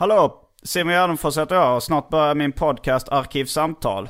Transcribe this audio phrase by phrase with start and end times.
[0.00, 0.40] Hallå!
[0.62, 4.08] Simon Gärdenfors heter jag och snart börjar min podcast Arkivsamtal.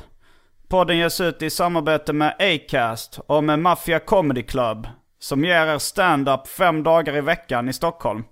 [0.67, 4.87] Podden ges ut i samarbete med Acast och med Mafia Comedy Club
[5.19, 8.23] som ger er stand-up fem dagar i veckan i Stockholm.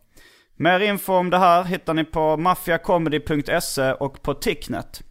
[0.56, 5.02] Mer info om det här hittar ni på mafiacomedy.se och på Ticknet.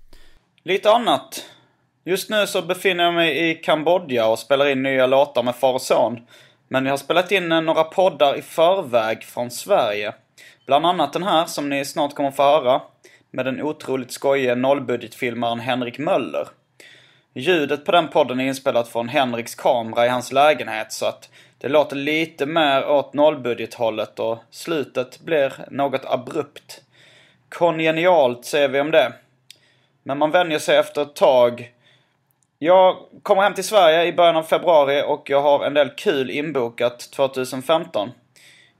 [0.62, 1.44] Lite annat.
[2.04, 5.72] Just nu så befinner jag mig i Kambodja och spelar in nya låtar med far
[5.72, 6.18] och son.
[6.68, 10.14] Men jag har spelat in några poddar i förväg från Sverige.
[10.66, 12.80] Bland annat den här som ni snart kommer få höra.
[13.30, 16.48] Med den otroligt skojige nollbudgetfilmaren Henrik Möller.
[17.34, 21.68] Ljudet på den podden är inspelat från Henriks kamera i hans lägenhet så att det
[21.68, 26.82] låter lite mer åt nollbudgethållet och slutet blir något abrupt.
[27.48, 29.12] Kongenialt säger vi om det.
[30.02, 31.72] Men man vänjer sig efter ett tag.
[32.58, 36.30] Jag kommer hem till Sverige i början av februari och jag har en del kul
[36.30, 38.10] inbokat 2015.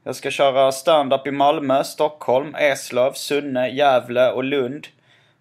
[0.07, 4.87] Jag ska köra stand-up i Malmö, Stockholm, Eslöv, Sunne, Gävle och Lund.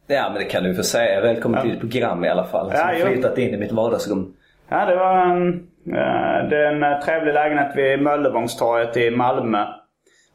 [0.08, 1.22] Ja men det kan du få säga.
[1.22, 2.72] Välkommen till ditt program i alla fall.
[2.72, 4.34] Som ja, har flyttat in i mitt vardagsrum.
[4.70, 5.54] Ja det var en,
[5.88, 9.66] eh, det är en trevlig lägenhet vid Möllevångstorget i Malmö.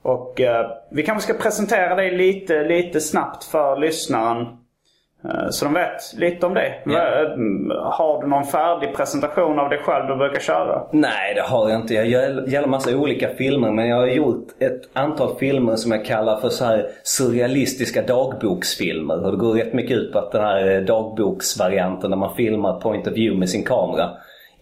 [0.03, 4.47] Och eh, vi kanske ska presentera dig lite, lite snabbt för lyssnaren.
[5.25, 6.83] Eh, så de vet lite om dig.
[6.91, 7.29] Yeah.
[7.93, 10.83] Har du någon färdig presentation av dig själv du brukar köra?
[10.93, 11.95] Nej det har jag inte.
[11.95, 15.93] Jag gör, gör en massa olika filmer men jag har gjort ett antal filmer som
[15.93, 19.25] jag kallar för så här surrealistiska dagboksfilmer.
[19.25, 23.07] Och det går rätt mycket ut på att den här dagboksvarianten när man filmar point
[23.07, 24.11] of view med sin kamera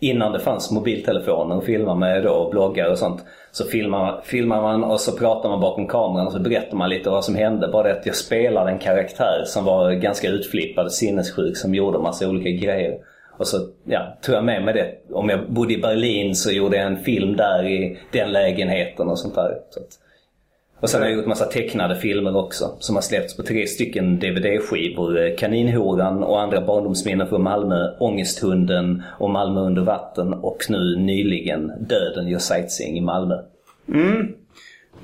[0.00, 3.25] innan det fanns mobiltelefoner att filma med då och bloggar och sånt.
[3.50, 7.10] Så filmar, filmar man och så pratar man bakom kameran och så berättar man lite
[7.10, 7.69] vad som hände.
[7.69, 12.28] Bara det att jag spelade en karaktär som var ganska utflippad, sinnessjuk, som gjorde massa
[12.28, 12.98] olika grejer.
[13.38, 15.14] Och så ja, tog jag med mig det.
[15.14, 19.19] Om jag bodde i Berlin så gjorde jag en film där i den lägenheten och
[19.19, 19.58] sånt där.
[19.70, 19.88] Så att,
[20.80, 24.18] och sen har jag gjort massa tecknade filmer också som har släppts på tre stycken
[24.18, 25.36] DVD-skivor.
[25.38, 32.28] Kaninhoran och andra barndomsminnen från Malmö, Ångesthunden och Malmö under vatten och nu nyligen Döden
[32.28, 33.34] gör sightseeing i Malmö.
[33.88, 34.34] Mm.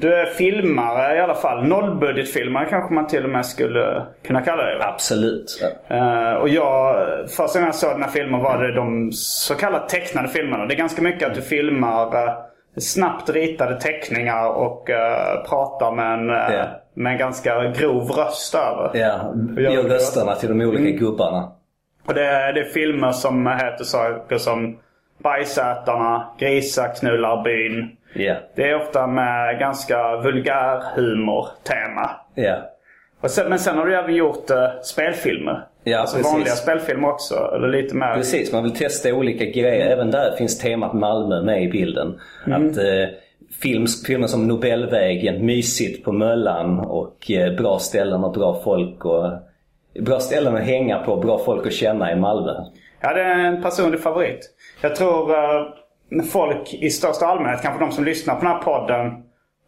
[0.01, 1.65] Du är filmare i alla fall.
[1.65, 4.87] Nollbudgetfilmare kanske man till och med skulle kunna kalla det.
[4.87, 5.61] Absolut.
[5.89, 5.97] Ja.
[5.97, 6.97] Uh, och jag,
[7.31, 10.67] första gången jag såg den här filmen var det de så kallade tecknade filmerna.
[10.67, 12.33] Det är ganska mycket att du filmar uh,
[12.77, 16.69] snabbt ritade teckningar och uh, pratar med en, uh, yeah.
[16.95, 18.91] med en ganska grov röst över.
[18.95, 20.97] Ja, gör rösterna till de olika mm.
[20.97, 21.53] gubbarna.
[22.07, 24.79] Och det, är, det är filmer som heter saker som
[25.23, 27.97] Bajsätarna, Grisaknullarbyn.
[28.15, 28.39] Yeah.
[28.57, 32.11] Det är ofta med ganska vulgär humor-tema.
[32.37, 32.63] Yeah.
[33.27, 35.67] Sen, men sen har du även gjort uh, spelfilmer.
[35.85, 36.33] Ja, alltså precis.
[36.33, 37.51] vanliga spelfilmer också.
[37.55, 38.15] Eller lite mer.
[38.15, 39.87] Precis, man vill testa olika grejer.
[39.87, 42.21] Även där finns temat Malmö med i bilden.
[42.47, 42.71] Mm.
[42.71, 42.85] Att eh,
[43.63, 49.05] film, filmer som Nobelvägen, Mysigt på Möllan och eh, bra ställen och bra folk.
[49.05, 49.31] Och,
[50.01, 52.53] bra ställen att hänga på, bra folk att känna i Malmö.
[53.01, 54.51] Ja, det är en personlig favorit.
[54.81, 59.13] Jag tror uh, folk i största allmänhet, kanske de som lyssnar på den här podden,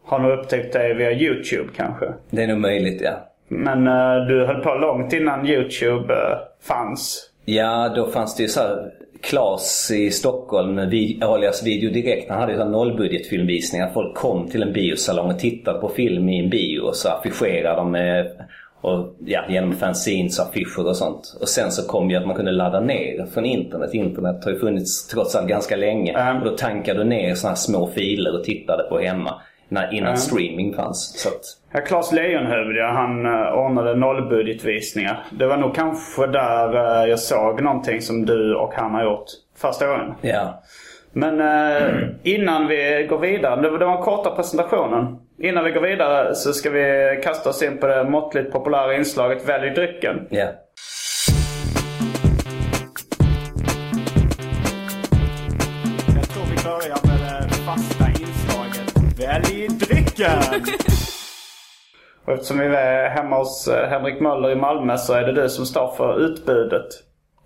[0.05, 2.05] har nog upptäckt dig via YouTube kanske.
[2.29, 3.11] Det är nog möjligt, ja.
[3.47, 7.29] Men uh, du höll på långt innan YouTube uh, fanns.
[7.45, 8.91] Ja, då fanns det ju så här
[9.21, 13.89] Klas i Stockholm, vi, alias Video Direkt, han hade ju nollbudgetfilmvisningar.
[13.93, 17.75] Folk kom till en biosalong och tittade på film i en bio och så affischerade
[17.75, 18.27] de med
[18.81, 21.37] och, ja, genom fanzines, affischer och sånt.
[21.41, 23.93] Och sen så kom ju att man kunde ladda ner från internet.
[23.93, 26.13] Internet har ju funnits trots allt ganska länge.
[26.13, 26.37] Mm.
[26.37, 29.41] Och då tankade du ner såna här små filer och tittade på hemma.
[29.69, 30.17] När, innan Mm.
[30.17, 31.19] streaming fanns.
[31.19, 31.41] Så att,
[31.71, 35.23] Ja, Claes Lejonhufvud, ja, han uh, ordnade nollbudgetvisningar.
[35.31, 39.25] Det var nog kanske där uh, jag såg någonting som du och han har gjort
[39.57, 40.13] första gången.
[40.21, 40.61] ja.
[41.11, 45.17] Men eh, innan vi går vidare, det var den korta presentationen.
[45.39, 49.49] Innan vi går vidare så ska vi kasta oss in på det måttligt populära inslaget
[49.49, 50.27] Välj drycken.
[50.29, 50.47] Ja.
[59.41, 60.39] Drycken!
[62.25, 65.49] Och eftersom vi är hemma hos eh, Henrik Möller i Malmö så är det du
[65.49, 66.87] som står för utbudet.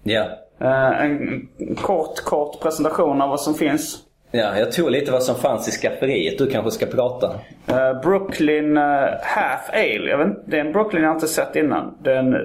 [0.03, 0.25] Ja.
[0.61, 1.47] Eh, en
[1.77, 3.97] kort, kort presentation av vad som finns.
[4.31, 6.37] Ja, jag tog lite vad som fanns i skafferiet.
[6.37, 7.27] Du kanske ska prata?
[7.67, 8.77] Eh, Brooklyn
[9.21, 10.09] Half Ale.
[10.09, 11.97] Jag vet inte, det är en Brooklyn jag inte sett innan.
[12.03, 12.35] Det är en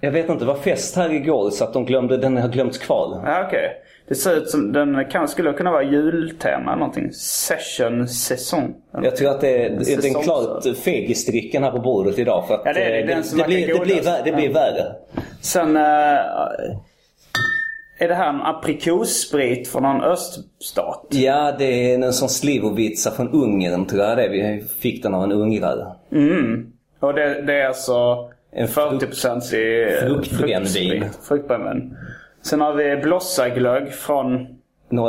[0.00, 2.78] Jag vet inte, det var fest här igår så att de glömde, den har glömts
[2.78, 3.22] kvar.
[3.26, 3.82] Ja, okej.
[4.08, 7.12] Det ser ut som den kan, skulle kunna vara jultema eller någonting.
[7.12, 8.74] Session, säsong.
[9.02, 10.22] Jag tror att det är, det är Säsongsöl.
[10.22, 12.46] klart fegisdrycken här på bordet idag.
[12.46, 13.00] För att Ja, det är det.
[13.00, 14.08] eh, Den som det, verkar blir, det, blir, godast.
[14.08, 14.92] vär- det blir värre.
[15.40, 15.82] Sen eh,
[17.98, 21.06] är det här en aprikossprit från någon öststat.
[21.10, 24.28] Ja, det är en sån slivovitsa från Ungern tror jag det är.
[24.28, 25.86] Vi fick den av en ungrare.
[27.00, 31.04] Och det, det är alltså En 40% i fruktbrännvin.
[31.28, 31.96] Fruktbrännvin.
[32.46, 34.46] Sen har vi blossaglögg från,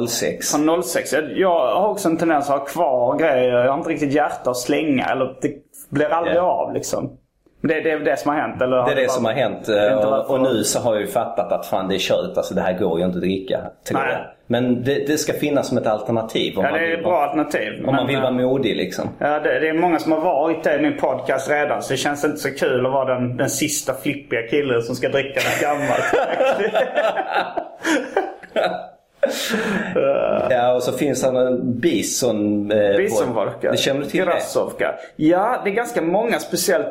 [0.08, 0.52] 06.
[0.52, 1.14] från 06.
[1.14, 3.50] Jag, jag har också en tendens att ha kvar grejer.
[3.50, 5.06] Jag har inte riktigt hjärta att slänga.
[5.06, 5.52] Eller det
[5.90, 6.42] blir aldrig Ja.
[6.42, 7.18] av liksom.
[7.68, 8.62] Det, det är det som har hänt?
[8.62, 9.66] Eller Det är det bara- som har hänt.
[9.66, 12.38] Det Och, och nu så har jag ju fattat att fan det är kört.
[12.38, 13.60] Alltså det här går ju inte att dricka.
[13.88, 14.12] Tror Nej.
[14.12, 14.22] jag.
[14.50, 16.58] Men det, det ska finnas som ett alternativ.
[16.58, 17.74] Om Ja, man det är ett bra alternativ.
[17.80, 19.10] Om man men, vill eh, vara modig liksom.
[19.20, 21.82] Ja, det, det är många som har varit det i min podcast redan.
[21.82, 25.10] Så det känns inte så kul att vara den, den sista flippiga killen som ska
[25.10, 26.14] dricka något gammalt.
[30.50, 32.72] Ja, och så finns det en bison...
[32.72, 33.72] Eh, Bisonvodka.
[33.72, 34.26] Det känner du till det?
[34.26, 34.96] Grasovka.
[35.16, 36.88] Ja, det är ganska många, speciellt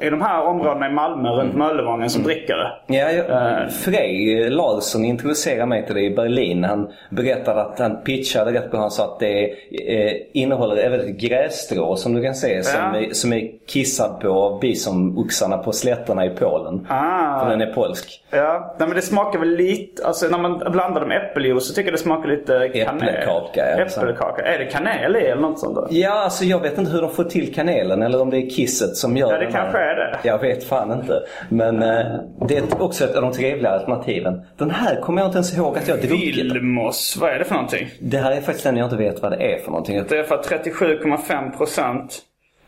[0.00, 1.58] i de här områdena i Malmö runt Mm.
[1.58, 2.96] Möllevången som dricker det.
[2.96, 3.68] Ja, jag, Eh.
[3.68, 6.64] Frej Larsson introducerade mig till det i Berlin.
[6.64, 8.80] Han berättade att han pitchade rätt bra.
[8.80, 9.44] Han sa att det
[9.88, 12.62] eh, innehåller även ett grässtrå som du kan se.
[12.62, 13.00] Som, Ja.
[13.00, 16.86] är, som är kissad på av bisonoxarna på slätterna i Polen.
[16.90, 17.40] Ah.
[17.40, 18.24] För den är polsk.
[18.30, 21.92] Ja, nej, men det smakar väl lite, alltså när man blandar det med äppeljuice tycker
[21.92, 23.08] det smakar lite kanel.
[23.08, 23.84] Äppelkaka, ja.
[23.84, 24.42] Äppelkaka.
[24.42, 25.86] Är det kanel i eller något sånt då?
[25.90, 28.96] Ja, alltså jag vet inte hur de får till kanelen eller om det är kisset
[28.96, 30.18] som gör Ja, det den här- kanske är det.
[30.22, 31.22] Jag vet fan inte.
[31.48, 32.06] Men eh,
[32.48, 34.40] det är också ett av de trevliga alternativen.
[34.56, 36.36] Den här kommer jag inte ens ihåg att jag druckit.
[36.36, 37.88] Vilmos, vad är det för någonting?
[38.00, 40.02] Det här är faktiskt den jag inte vet vad det är för någonting.
[40.08, 42.18] Det är för 37,5 procent.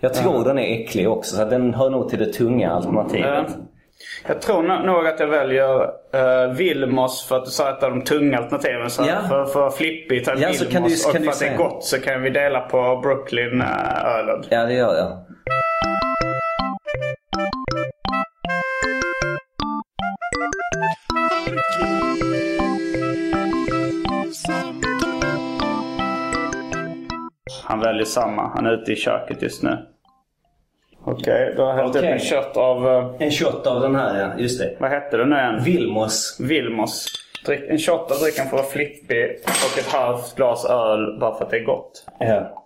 [0.00, 3.44] Jag tror den är äcklig också, så den hör nog till det tunga alternativet.
[3.48, 3.54] Ja.
[4.26, 7.90] Jag tror no- nog att jag väljer uh, Vilmos för att du sa ett av
[7.90, 8.90] de tunga alternativen.
[8.90, 9.28] Så Ja.
[9.28, 10.58] för, för flippigt jag Ja, Vilmos.
[10.58, 13.00] så kan du- och kan för att det är gott så kan vi dela på
[13.02, 14.42] Brooklyn-ölen.
[14.50, 15.18] Ja, det gör jag.
[27.64, 28.48] Han väljer samma.
[28.54, 29.78] Han är ute i köket just nu.
[31.12, 32.12] Okej, då har jag hällt upp Okej.
[32.12, 32.86] en shot av...
[33.18, 34.42] En shot av den här, ja.
[34.42, 34.76] Just det.
[34.78, 35.62] vad hette det nu igen?
[35.64, 36.36] Vilmos.
[36.40, 37.06] Vilmos.
[37.46, 41.44] Drick, en shot av drycken får vara flippig och ett halvt glas öl bara för
[41.44, 42.06] att det är gott.
[42.18, 42.56] Ja.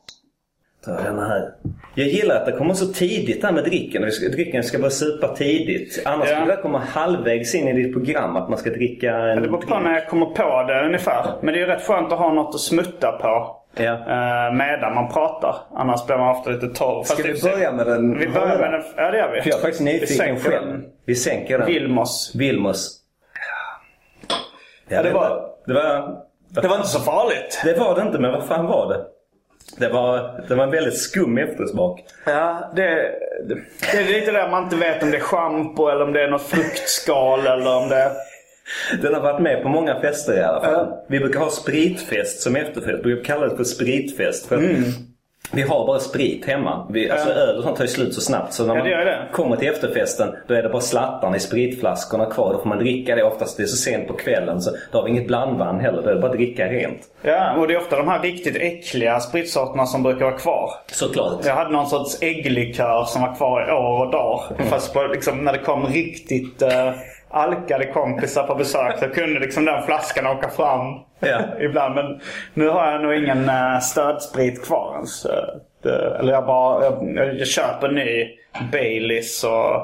[0.84, 1.50] Ta den här.
[1.94, 4.02] Jag gillar att det kommer så tidigt där med dricken.
[4.32, 6.02] Drycken ska bara supa tidigt.
[6.04, 6.36] Annars Ja.
[6.36, 9.62] skulle det komma halvvägs in i ditt program att man ska dricka en Det beror
[9.62, 11.26] på när jag kommer på det ungefär.
[11.42, 13.56] Men det är ju rätt skönt att ha något att smutta på.
[13.76, 13.92] Ja.
[13.92, 15.56] eh, medan man pratar.
[15.74, 17.04] Annars blir man ofta lite torr.
[17.04, 18.82] Ska vi börja med den Vi börjar med den.
[18.96, 19.42] Ja det gör vi.
[19.42, 20.66] För jag är faktiskt nyfiken själv.
[20.66, 20.84] den.
[21.06, 21.66] Vi sänker den.
[21.66, 22.32] Vilmos.
[22.34, 23.00] Vilmos.
[24.88, 26.16] Ja, det var- Det var...
[26.62, 27.60] Det var inte så farligt.
[27.64, 29.04] Det var det inte, men vad fan var det?
[29.78, 32.00] Det var, det var en väldigt skum eftersmak.
[32.26, 32.84] Ja, det,
[33.48, 33.54] det,
[33.92, 36.28] det är lite där man inte vet om det är schampo eller om det är
[36.28, 38.12] något fruktskal eller om det...
[39.02, 40.86] Den har varit med på många fester i alla fall.
[40.90, 41.04] Ja.
[41.08, 42.98] Vi brukar ha spritfest som efterfest.
[42.98, 44.46] Vi brukar kalla det för spritfest.
[44.46, 44.82] För Mm.
[45.52, 46.86] Vi har bara sprit hemma.
[46.90, 48.52] Vi, alltså öl och sånt tar ju slut så snabbt.
[48.52, 49.28] Så när Ja, man det.
[49.32, 52.52] kommer till efterfesten då är det bara slattarna i spritflaskorna kvar.
[52.52, 53.56] Då får man dricka det oftast.
[53.56, 56.02] Det är så sent på kvällen så då har vi inget blandvann heller.
[56.02, 56.98] Då är det bara att dricka rent.
[57.22, 60.70] Ja, och det är ofta de här riktigt äckliga spritsorterna som brukar vara kvar.
[60.92, 61.44] Såklart.
[61.46, 64.64] Jag hade någon sorts ägglikör som var kvar i år och dagar.
[64.70, 66.68] Fast på, liksom, när det kom riktigt uh,
[67.34, 71.40] alkade kompisar på besök så kunde liksom den flaskan åka fram Ja.
[71.60, 71.94] ibland.
[71.94, 72.20] Men
[72.54, 75.26] nu har jag nog ingen uh, stödsprit kvar ens.
[76.18, 78.28] Eller jag bara jag, jag köper ny
[78.72, 79.74] Baileys och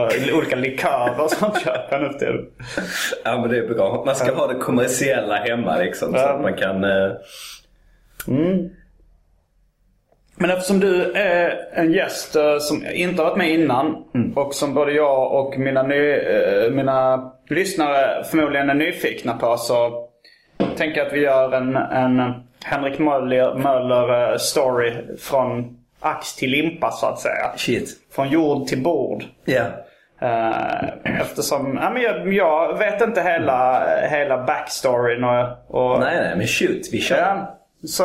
[0.00, 2.44] uh, olika likörer och sånt köper jag nu till.
[3.24, 4.02] Ja men det är bra.
[4.06, 6.12] Man ska ha det kommersiella hemma liksom.
[6.12, 6.84] Så att man kan...
[6.84, 7.12] eh,
[10.36, 14.04] Men eftersom du är en gäst eh, som inte har varit med innan
[14.36, 20.08] och som både jag och mina, ny, eh, mina lyssnare förmodligen är nyfikna på så
[20.76, 22.32] tänker jag att vi gör en, en
[22.64, 27.52] Henrik Möller, Möller eh, story från ax till limpa så att säga.
[27.56, 27.88] Shit.
[28.12, 29.24] Från jord till bord.
[29.44, 29.64] Ja.
[30.20, 36.36] Eh, eftersom ja, men jag, jag vet inte hela, hela backstoryn och, och Nej nej
[36.36, 36.88] men shoot.
[36.92, 37.16] Vi kör.
[37.16, 38.04] Ja, så...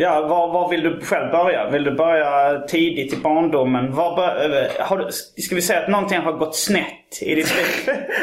[0.00, 1.70] Ja, var, var vill du själv börja?
[1.70, 3.92] Vill du börja tidigt i barndomen?
[3.92, 5.12] Var bör, eh, har du,
[5.42, 7.54] ska vi säga att någonting har gått snett i ditt?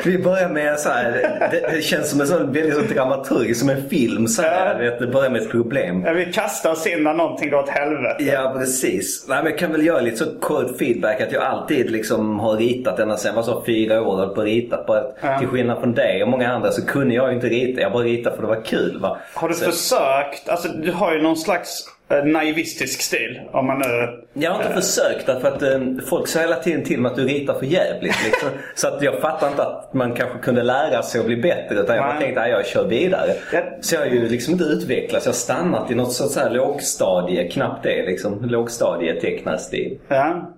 [0.05, 1.11] Vi börjar med så här,
[1.51, 4.73] det, det känns som en sån väldigt sån dramaturg, som en film så här.
[4.73, 4.91] Ja.
[4.91, 6.03] Vet, det börjar med ett problem.
[6.05, 8.23] Ja, vi kastar oss in när någonting går åt helvete.
[8.23, 9.25] Ja precis.
[9.29, 12.57] Nej, men jag kan väl göra lite så kort feedback att jag alltid liksom har
[12.57, 14.85] ritat ända sedan jag var så fyra år och på ritat.
[14.87, 15.39] Bara att Ja.
[15.39, 17.81] Till skillnad från dig och många andra så kunde jag ju inte rita.
[17.81, 18.99] Jag bara ritade för det var kul.
[19.01, 19.17] Va?
[19.33, 20.49] Har du så, försökt?
[20.49, 23.41] Alltså du har ju någon slags naivistisk stil.
[23.51, 24.23] Om man nu...
[24.33, 27.25] Jag har inte försökt därför att eh, folk sa hela tiden till mig att du
[27.25, 28.25] ritar för jävligt.
[28.25, 28.49] Liksom.
[28.75, 31.79] så att jag fattar inte att man kanske kunde lära sig att bli bättre.
[31.79, 33.31] Utan jag tänkte att jag kör vidare.
[33.53, 33.61] Ja.
[33.81, 35.25] Så jag har ju liksom inte utvecklats.
[35.25, 38.45] Jag har stannat i något sorts här lågstadie, knappt det liksom.
[38.45, 39.97] Lågstadietecknarstil.
[40.07, 40.51] Ja.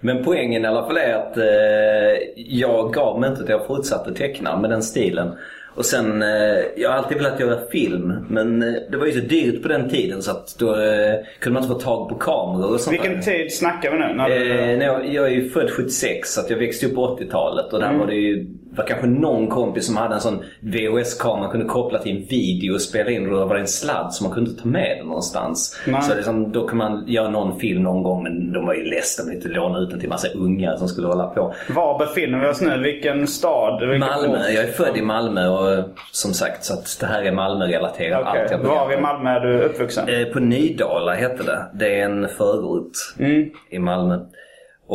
[0.00, 4.14] Men poängen i alla fall är att eh, jag gav mig inte att jag fortsatte
[4.14, 5.34] teckna med den stilen.
[5.74, 6.28] Och sen, eh,
[6.76, 9.88] jag har alltid velat göra film men eh, det var ju så dyrt på den
[9.88, 13.12] tiden så att då eh, kunde man inte få tag på kameror och sånt Vilken
[13.12, 13.20] där.
[13.20, 14.14] tid snackar vi nu?
[14.14, 14.50] När du...
[14.50, 17.72] Eh, nej, jag, jag är ju född 76 så att jag växte upp på 80-talet
[17.72, 17.98] och där Mm.
[18.00, 21.98] var det ju var kanske någon kompis som hade en sån VHS-kamera man kunde koppla
[21.98, 24.50] till en video och spela in och då var det en sladd som man kunde
[24.62, 25.80] ta med den någonstans.
[25.86, 26.02] Nej.
[26.02, 28.82] Så liksom, då kan man göra någon film någon gång men de var ju.
[28.84, 28.90] De
[29.26, 31.54] ville inte låna ut den till massa ungar som skulle hålla på.
[31.68, 32.78] Var befinner vi oss nu?
[32.82, 33.80] Vilken stad?
[33.80, 34.28] Vilken Malmö.
[34.38, 34.50] ort?
[34.54, 38.50] Jag är född i Malmö och som sagt så att det här är Malmö-relaterat.
[38.50, 39.00] Jag Var i.
[39.00, 40.08] Malmö är du uppvuxen?
[40.08, 41.66] Eh, På Nydala hette det.
[41.74, 43.50] Det är en förort Mm.
[43.70, 44.18] i Malmö.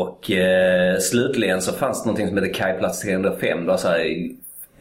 [0.01, 3.61] Och eh, slutligen så fanns det någonting som hette Kajplats 305.
[3.61, 4.29] Det var så här,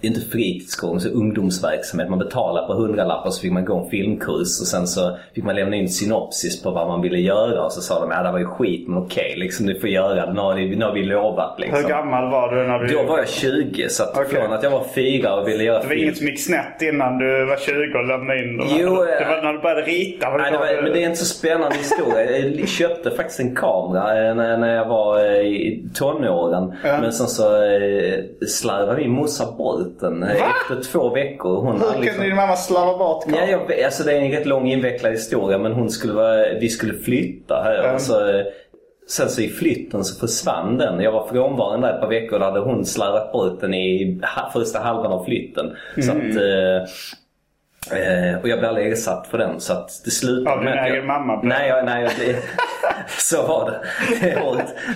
[0.00, 2.08] inte fritidsgård, men så ungdomsverksamhet.
[2.10, 5.54] Man betalade på hundralappar så fick man gå en filmkurs och sen så fick man
[5.54, 7.64] lämna in synopsis på vad man ville göra.
[7.64, 10.26] Och så sa de att det var ju skit men okej, liksom, du får göra
[10.26, 10.32] det.
[10.32, 11.60] Nu har vi, nu har vi lovat.
[11.60, 11.82] Liksom.
[11.82, 12.86] Hur gammal var du när du...
[12.94, 14.40] Då var jag 20 så att Okej.
[14.40, 16.02] från att jag var fyra och ville göra Det var film.
[16.02, 18.66] inget som gick snett innan du var 20 och lämnade in dem?
[18.70, 20.36] Jo, det eh, var när du började rita?
[20.36, 22.38] Nej, det var, men det är inte så spännande historia.
[22.38, 26.72] Jag köpte faktiskt en kamera eh, när, när jag var eh, i tonåren.
[26.84, 26.98] Ja.
[27.00, 31.56] Men sen så eh, slarvade min morsa bort den eh, efter två veckor.
[31.60, 33.60] Hon Hur kunde liksom- din mamma slarva bort Ja, kameran?
[33.68, 36.94] jag, alltså det är en rätt lång invecklad historia men hon skulle vara, vi skulle
[36.94, 37.74] flytta här.
[37.84, 37.94] Ja.
[37.94, 38.44] Och så, eh,
[39.08, 41.00] sen så i flytten så försvann den.
[41.00, 44.20] Jag var frånvarande där ett par veckor och då hade hon slarvat bort den i
[44.52, 45.76] första halvan av flytten.
[46.00, 46.30] Så Mm.
[46.30, 46.90] att, eh,
[47.92, 50.78] Eh, och jag blev aldrig ersatt för den så att det slutade Av din med
[50.82, 51.40] att egen jag, mamma?
[51.42, 52.36] Nej, jag, nej jag, det,
[53.18, 53.80] så var det.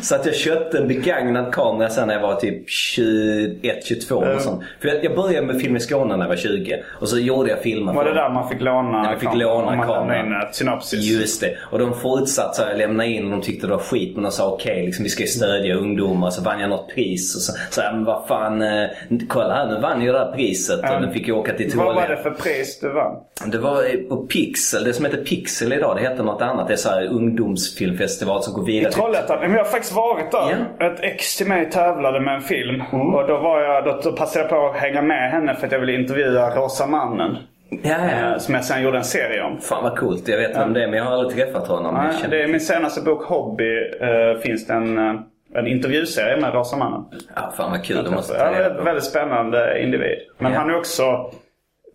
[0.03, 4.37] så att jag köpte en begagnad kamera sen när jag var typ 21-22 Mm.
[4.37, 4.63] och sånt.
[4.81, 7.51] För jag, jag började med film i Skåne när jag var 20 och så gjorde
[7.51, 9.39] jag filmer Var det där man fick låna Ja, man fick kameran?
[9.49, 10.27] låna Om man lämnade kameran.
[10.43, 11.01] in ett synopsis?
[11.21, 11.57] Just det.
[11.71, 14.31] Och de fortsatte så här, lämna in och de tyckte det var skit men de
[14.33, 16.31] sa okej, liksom, vi ska ju stödja ungdomar.
[16.31, 18.87] Så vann jag något pris och så sa jag, men vad fan, eh,
[19.29, 21.03] kolla här nu vann jag det här priset och Mm.
[21.03, 23.17] den fick jag åka till Vad var det för pris du vann?
[23.47, 26.67] Det var på Pixel, det som heter Pixel idag, det heter något annat.
[26.69, 28.93] Det är så här ungdomsfilmfestival som går I vidare.
[28.93, 29.39] till- Trollhättan?
[29.41, 30.57] Men jag har faktiskt varit där.
[30.79, 30.87] Ja.
[30.87, 32.83] Ett ex till mig tävlade med en film.
[32.93, 33.15] Mm.
[33.15, 35.73] Och då, var jag, då, då passade jag på att hänga med henne för att
[35.73, 37.37] jag ville intervjua Rosa Mannen.
[37.69, 37.79] Ja,
[38.21, 38.33] ja.
[38.33, 39.61] eh, Som jag sen gjorde en serie om.
[39.61, 40.29] Fan vad coolt.
[40.29, 41.95] Jag vet vem det är men jag har aldrig träffat honom.
[41.95, 43.77] Nej, känner- det är min senaste bok Hobby.
[44.01, 45.15] eh, finns det en, eh,
[45.55, 47.05] en intervjuserie med Rosa Mannen.
[47.37, 48.05] Ja, fan vad kul.
[48.05, 50.19] Det måste Ja, väldigt spännande individ.
[50.39, 50.59] Men Ja.
[50.59, 51.31] han är också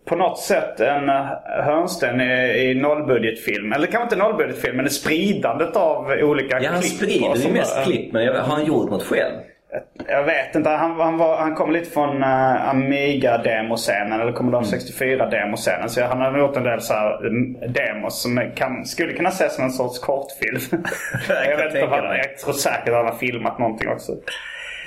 [0.08, 1.26] på något sätt en eh,
[1.64, 3.74] hörnsten i, i nollbudgetfilm.
[3.74, 6.94] Eller kanske inte nollbudgetfilm, men det spridandet av olika Ja, han klipp.
[6.94, 9.36] sprider och ju mest klipp men har han gjort något själv?
[10.08, 10.70] Jag vet inte.
[10.70, 15.88] Han, han, var, han kom lite från uh, Amiga-demoscenen eller Commodore 64-demoscenen.
[15.88, 19.56] Så han har gjort en del så här mm, demos som kan, skulle kunna ses
[19.56, 20.60] som en sorts kortfilm.
[21.30, 24.12] jag, jag vet inte jag tror säkert att han har filmat någonting också.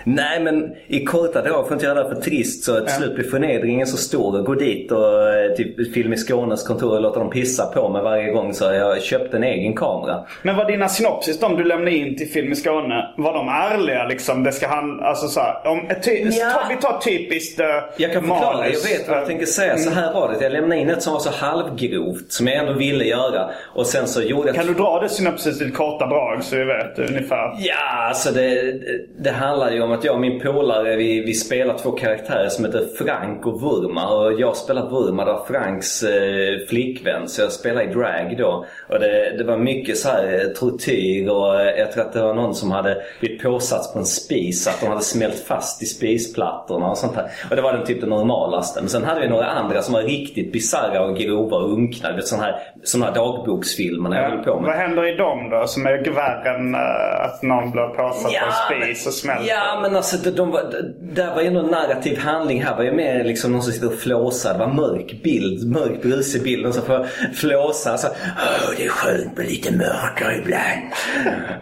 [0.04, 2.92] Nej men i korta drag, för att inte göra det för trist, så till ja.
[2.92, 4.38] slut blir förnedringen så stor.
[4.38, 7.88] och Gå dit och eh, typ Film i Skånes kontor och låta dem pissa på
[7.88, 8.54] mig varje gång.
[8.54, 10.24] Så jag köpte en egen kamera.
[10.42, 14.06] Men var dina synopsis, de du lämnade in till Film i Skåne, var de ärliga
[14.06, 14.44] liksom?
[14.44, 16.50] Det ska han, alltså så här, om, ty, ja.
[16.50, 17.66] ta, vi tar typiskt uh,
[17.96, 18.84] Jag kan förklara, manus.
[18.84, 19.76] jag vet vad jag tänker säga.
[19.76, 20.44] Så här var det.
[20.44, 23.50] Jag lämnade in ett som var så halvgrovt, som jag ändå ville göra.
[23.74, 24.56] Och sen så gjorde jag...
[24.56, 27.56] Kan du dra det synopsis i korta drag så vi vet ungefär?
[27.58, 28.74] Ja, alltså det,
[29.18, 32.64] det handlar ju om att jag och min polare vi, vi spelar två karaktärer som
[32.64, 34.08] heter Frank och Vurma.
[34.08, 37.28] Och jag spelar Vurma, det var Franks eh, flickvän.
[37.28, 38.64] Så jag spelar i drag då.
[38.88, 42.22] Och det, det var mycket så här eh, tortyr och eh, jag tror att det
[42.22, 44.68] var någon som hade blivit påsatt på en spis.
[44.68, 47.30] Att de hade smält fast i spisplattorna och sånt där.
[47.50, 48.80] Och det var den typ det normalaste.
[48.80, 52.12] Men sen hade vi några andra som var riktigt bisarra och grova och unkna.
[52.12, 54.66] Du sådana här, såna här dagboksfilmer jag höll på med.
[54.66, 58.40] Vad händer i dem då som är värre än uh, att någon blir påsatt ja,
[58.68, 59.44] på en spis och smälter?
[59.48, 60.62] Ja men alltså de var,
[61.14, 62.62] där var ju ändå narrativ handling.
[62.64, 64.52] Här var ju mer liksom någon som sitter och flåsar.
[64.52, 66.62] Det var mörk bild, mörk brusig bild.
[66.62, 67.98] Någon som får flåsa.
[67.98, 68.08] Så,
[68.76, 70.92] det är skönt med lite mörker ibland.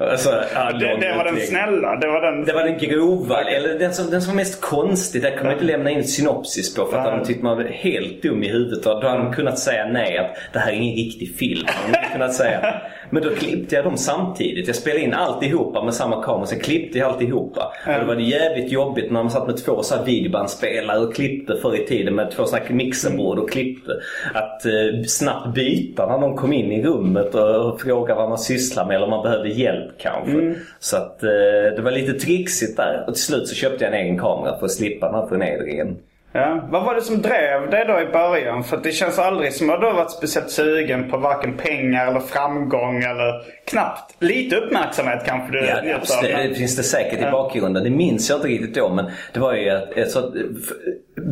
[0.11, 1.97] Alltså, ja, det, det var den snälla?
[1.97, 3.41] Det var den, det var den grova.
[3.41, 5.23] Eller den som, den som var mest konstig.
[5.23, 6.87] Där kunde man inte lämna in ett synopsis på.
[6.87, 8.83] För att de tyckte man var helt dum i huvudet.
[8.83, 10.19] Då hade de kunnat säga nej.
[10.19, 11.67] Att det här är ingen riktig film.
[11.93, 12.75] De kunnat säga.
[13.11, 14.67] Men då klippte jag dem samtidigt.
[14.67, 16.47] Jag spelade in alltihopa med samma kamera.
[16.47, 17.73] Sen klippte jag alltihopa.
[17.87, 18.01] Mm.
[18.01, 21.15] Och då var det jävligt jobbigt när man satt med två så här videobandspelare och
[21.15, 23.93] klippte förr i tiden med två sådana mixerbord och klippte.
[24.35, 28.39] Att eh, snabbt byta när någon kom in i rummet och, och fråga vad man
[28.39, 30.33] sysslar med eller om man behövde hjälp kanske.
[30.33, 30.55] Mm.
[30.79, 31.29] Så att eh,
[31.77, 33.05] det var lite trixigt där.
[33.07, 35.97] Och till slut så köpte jag en egen kamera för att slippa den här förnedringen.
[36.33, 36.69] Ja.
[36.71, 38.65] Vad var det som drev dig då i början?
[38.65, 42.21] För det känns aldrig som att du har varit speciellt sugen på varken pengar eller
[42.21, 47.85] framgång eller knappt lite uppmärksamhet kanske du Ja, det, det finns det säkert i bakgrunden.
[47.85, 50.35] Det minns jag inte riktigt då men det var ju ett, ett sånt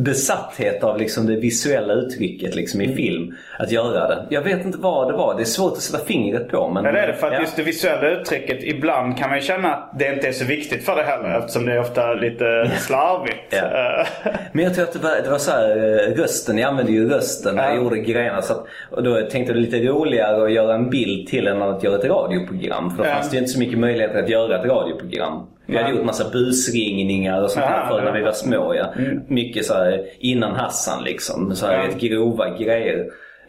[0.03, 2.97] besatthet av liksom det visuella uttrycket liksom i mm.
[2.97, 3.35] film.
[3.59, 4.25] Att göra det.
[4.29, 5.35] Jag vet inte vad det var.
[5.35, 6.69] Det är svårt att sätta fingret på.
[6.69, 7.13] Men, ja, det är det.
[7.13, 7.39] För att ja.
[7.39, 10.85] just det visuella uttrycket, ibland kan man ju känna att det inte är så viktigt
[10.85, 11.39] för det heller.
[11.39, 13.37] Eftersom det är ofta lite slarvigt.
[13.49, 14.05] Ja.
[14.51, 16.57] men jag tror att det var, det var så här, eh, rösten.
[16.57, 18.41] Jag använde ju rösten när jag gjorde grejerna.
[18.41, 21.61] Så att, och då tänkte jag det lite roligare att göra en bild till än
[21.61, 22.89] att göra ett radioprogram.
[22.89, 25.47] För då fanns det ju inte så mycket möjligheter att göra ett radioprogram.
[25.67, 28.75] Vi hade gjort massa busringningar och sånt här förr när vi var små.
[28.75, 28.93] Ja.
[28.97, 29.21] Mm.
[29.27, 31.55] Mycket så här, innan Hassan liksom.
[31.55, 32.07] Så här, ja.
[32.07, 32.99] grova grejer.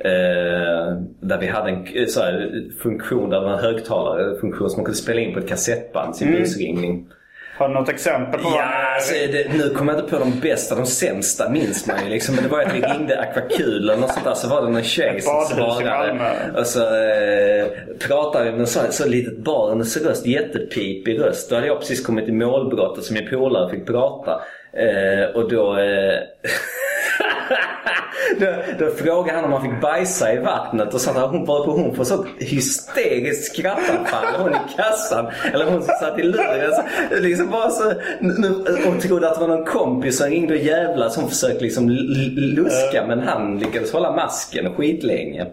[0.01, 4.85] Eh, där vi hade en så här, funktion, där det var en högtalarfunktion som man
[4.85, 6.41] kunde spela in på ett kassettband sin mm.
[6.41, 7.09] busringning.
[7.59, 10.75] Har du något exempel på ja, alltså, det, Nu kommer jag inte på de bästa.
[10.75, 12.11] De sämsta minns man ju.
[12.11, 12.35] Liksom.
[12.35, 14.35] Men det var att vi ringde Aquaculen och sånt där.
[14.35, 16.31] Så var det någon tjej som svarade.
[16.57, 17.67] Och så eh,
[18.09, 20.27] pratade vi med så, så litet barns röst.
[20.27, 21.51] Jättepipig röst.
[21.51, 24.41] Då hade jag precis kommit i målbrottet som min polare fick prata.
[24.73, 25.79] Eh, och då...
[25.79, 26.19] Eh,
[28.41, 28.47] då,
[28.79, 31.71] då frågade han om han fick bajsa i vattnet och så att hon bara på
[31.71, 34.27] hon får sånt hysteriskt skrattanfall.
[34.39, 35.27] Hon i kassan.
[35.53, 36.73] Eller hon som satt i luren.
[36.73, 36.83] Så,
[37.21, 37.93] liksom bara så,
[38.89, 41.17] och trodde att det var någon kompis som ringde och jävlas.
[41.17, 41.91] Hon försökte liksom
[42.37, 45.47] luska men han lyckades hålla masken skitlänge.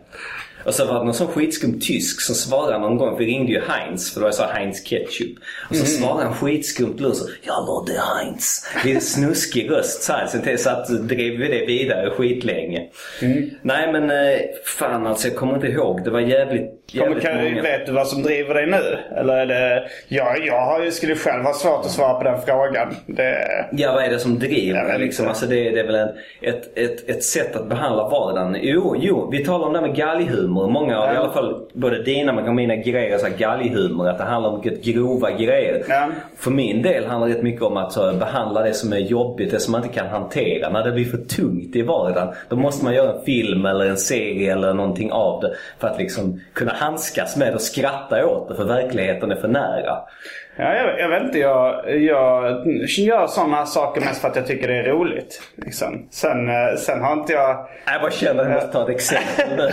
[0.65, 3.17] Och så var det någon sån skitskum tysk som svarade någon gång.
[3.17, 5.37] Vi ringde ju Heinz för det var så Heinz ketchup.
[5.69, 5.87] Och så mm.
[5.87, 8.67] svarade han skitskumt lur så Ja, det Heinz.
[8.83, 10.27] Lite snuskig röst så här.
[10.27, 12.81] Sen så att drev vi det vidare skitlänge.
[13.21, 13.49] Mm.
[13.61, 16.03] Nej men eh, fan alltså jag kommer inte ihåg.
[16.03, 17.61] Det var jävligt Kommer, kan, många.
[17.61, 18.97] Vet du vad som driver dig nu?
[19.17, 19.87] Eller är det...
[20.07, 22.95] Ja, jag skulle själv ha svårt att svara på den frågan.
[23.05, 23.65] Det...
[23.71, 24.99] Ja, vad är det som driver dig?
[24.99, 25.27] Liksom?
[25.27, 26.09] Alltså, det, det är väl en,
[26.41, 28.57] ett, ett, ett sätt att behandla vardagen.
[28.61, 30.54] Jo, jo, vi talar om det här med galghumor.
[30.55, 31.13] Många av, ja.
[31.13, 34.09] i alla fall både dina och mina grejer, så galghumor.
[34.09, 35.83] Att det handlar om mycket grova grejer.
[35.89, 36.09] Ja.
[36.37, 39.59] För min del handlar det mycket om att så, behandla det som är jobbigt, det
[39.59, 40.69] som man inte kan hantera.
[40.69, 43.97] När det blir för tungt i vardagen, då måste man göra en film eller en
[43.97, 45.55] serie eller någonting av det.
[45.79, 49.97] För att liksom kunna handskas med och skratta åt det för verkligheten är för nära.
[50.57, 51.39] Ja, jag, jag vet inte.
[51.39, 55.41] Jag, jag gör sådana saker mest för att jag tycker det är roligt.
[55.55, 56.07] Liksom.
[56.11, 57.67] Sen, eh, sen har inte jag...
[57.85, 59.63] Jag bara känner att jag måste ta ett exempel nu.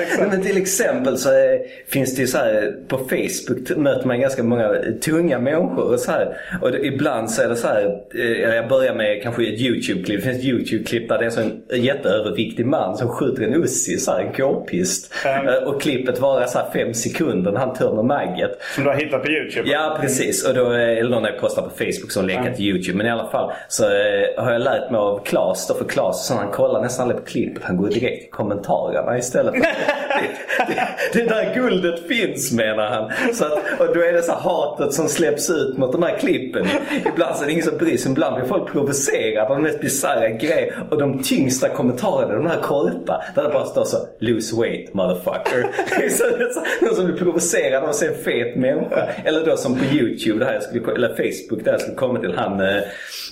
[0.00, 0.28] exempel.
[0.28, 4.42] Men till exempel så är, finns det ju så här, på Facebook möter man ganska
[4.42, 5.92] många tunga människor.
[5.92, 9.22] Och så här, och det, ibland så är det så här, eh, jag börjar med
[9.22, 10.24] kanske ett YouTube-klipp.
[10.24, 14.12] Det finns YouTube-klipp där det är så en jätteöverviktig man som skjuter en ussi, så
[14.12, 15.14] här, en k-pist.
[15.24, 15.64] Mm.
[15.64, 18.62] Och klippet varar så fem sekunder när han tömmer magget.
[18.74, 19.70] Som du har hittat på YouTube?
[19.70, 20.44] Ja Ja precis.
[20.44, 22.98] Och då, eller någon jag postar på Facebook som länkar till YouTube.
[22.98, 25.74] Men i alla fall så eh, har jag lärt mig av Klas då.
[25.74, 27.62] För Klas så han kollar nästan aldrig på klippet.
[27.64, 29.54] Han går direkt i kommentarerna istället.
[29.54, 30.74] För, det,
[31.12, 33.34] det, det där guldet finns menar han.
[33.34, 36.66] Så att, och då är det så hatet som släpps ut mot de här klippen.
[37.06, 38.12] Ibland så är det ingen som bryr sig.
[38.12, 40.74] Ibland blir folk provocerade av de mest bisarra grejer.
[40.90, 43.22] Och de tyngsta kommentarerna, de här korta.
[43.34, 45.66] Där det bara står så “Lose weight motherfucker”.
[46.08, 46.24] så,
[46.54, 49.08] så, någon som blir provocerad av att se en fet människa.
[49.24, 52.20] Eller då som på YouTube, det här jag skulle, eller Facebook där jag skulle komma
[52.20, 52.34] till.
[52.36, 52.82] Han eh,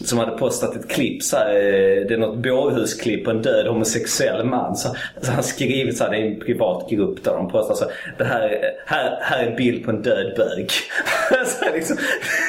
[0.05, 3.67] som hade postat ett klipp så här, eh, Det är något bårhusklipp på en död
[3.67, 4.77] homosexuell man.
[4.77, 7.85] Så, så han skrivit så här, det är en privat grupp där de postar så
[8.19, 10.71] det här, här, här är en bild på en död bög.
[11.47, 11.97] så här, liksom,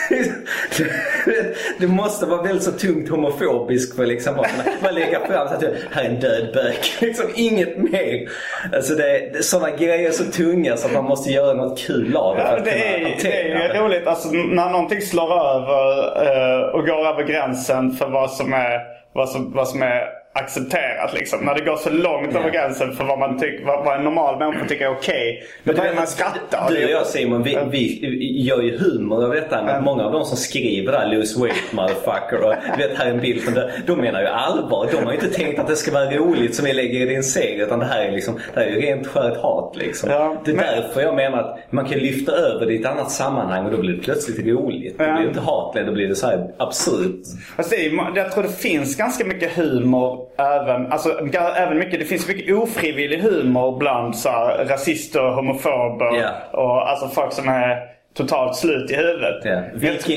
[1.79, 4.47] det måste vara väldigt så tungt homofobisk för liksom bara,
[4.81, 6.75] bara lägga fram så att här är en död bög.
[7.01, 8.29] Liksom inget mer.
[8.73, 12.15] Alltså det, det, sådana grejer är så tunga så att man måste göra något kul
[12.15, 12.41] av det.
[12.41, 17.23] Ja, det, är, det är roligt alltså, när någonting slår över eh, och går över
[17.23, 18.79] gränsen för vad som är,
[19.13, 21.45] vad som, vad som är accepterat liksom.
[21.45, 24.39] När det går så långt över gränsen för vad, man tyck, vad, vad en normal
[24.39, 25.37] människa tycker är okej.
[25.37, 26.69] Okay, då börjar man skratta.
[26.69, 29.63] Du och jag Simon, vi, vi gör ju humor av detta.
[29.63, 33.19] Men många av de som skriver där “Lose weight motherfucker” och vet här är en
[33.19, 33.71] bild från det.
[33.85, 34.87] De menar ju allvar.
[34.91, 37.23] De har ju inte tänkt att det ska vara roligt som vi lägger i din
[37.23, 37.65] serie.
[37.65, 40.09] Utan det här är, liksom, det här är ju rent skärt hat liksom.
[40.09, 40.65] Ja, det är men...
[40.65, 43.77] därför jag menar att man kan lyfta över det i ett annat sammanhang och då
[43.77, 44.95] blir det plötsligt roligt.
[44.97, 45.05] Ja.
[45.05, 47.25] Det blir inte hat då blir det så här absurt.
[47.55, 47.75] Alltså,
[48.15, 51.09] jag tror det finns ganska mycket humor även, alltså,
[51.57, 56.31] även mycket, det finns mycket ofrivillig humor bland så här, rasister, homofober yeah.
[56.51, 57.77] och alltså folk som är
[58.13, 59.45] totalt slut i huvudet.
[59.45, 59.63] Yeah.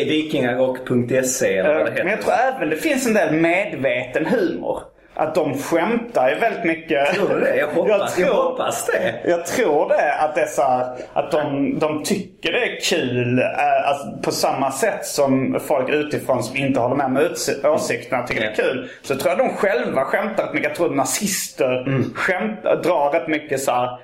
[0.07, 2.05] Vikingarock.se eller vad det heter.
[2.05, 4.83] Men jag tror även det finns en del medveten humor.
[5.17, 7.15] Att de skämtar ju väldigt mycket.
[7.15, 7.57] Tror du det?
[7.57, 9.21] Jag hoppas, jag tror, jag hoppas det.
[9.25, 10.15] Jag tror det.
[10.15, 14.31] Att, det är så här, att de, de tycker det är kul äh, alltså, på
[14.31, 17.23] samma sätt som folk utifrån som inte håller med med
[17.65, 18.55] åsikterna tycker mm.
[18.57, 18.91] det är kul.
[19.03, 20.69] Så tror jag de själva skämtar rätt mycket.
[20.69, 22.15] Jag tror nazister mm.
[22.15, 23.99] skämt, drar rätt mycket så här,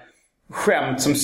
[0.53, 1.15] skämt som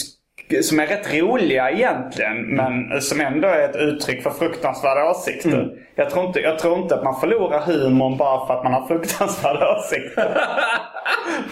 [0.63, 2.47] som är rätt roliga egentligen.
[2.47, 5.53] Men som ändå är ett uttryck för fruktansvärda åsikter.
[5.53, 5.69] Mm.
[5.95, 8.87] Jag, tror inte, jag tror inte att man förlorar humorn bara för att man har
[8.87, 10.41] fruktansvärda åsikter.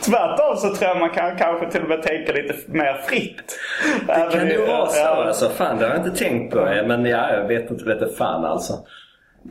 [0.05, 3.59] Tvärtom så tror jag man kan kanske till och med tänka lite mer fritt.
[4.07, 5.01] Det Även kan ju vara så.
[5.01, 5.25] Ja.
[5.27, 6.61] Alltså, fan, det har jag inte tänkt på.
[6.87, 7.85] Men ja, jag vet inte.
[7.85, 8.75] Vet fan alltså.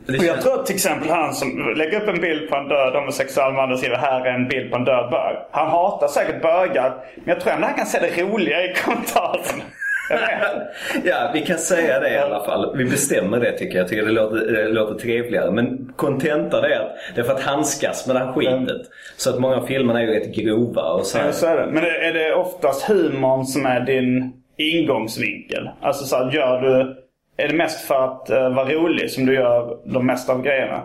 [0.08, 3.52] Och jag tror till exempel han som lägger upp en bild på en död homosexuell
[3.52, 5.36] man och skriver här är en bild på en död bög.
[5.50, 6.94] Han hatar säkert bögar.
[7.16, 9.62] Men jag tror ändå han kan se det roliga i kommentaren.
[11.04, 12.76] ja, vi kan säga det i alla fall.
[12.76, 13.82] Vi bestämmer det tycker jag.
[13.82, 15.50] Jag tycker det låter, det låter trevligare.
[15.50, 18.70] Men kontentan är att det är för att handskas med det här skitet.
[18.70, 18.86] Mm.
[19.16, 21.66] Så att många av filmerna är ju rätt grova och så, ja, så är det.
[21.66, 25.70] Men är det oftast humorn som är din ingångsvinkel?
[25.80, 27.03] Alltså så här, gör du
[27.36, 30.82] är det mest för att uh, vara rolig som du gör de mesta av grejerna?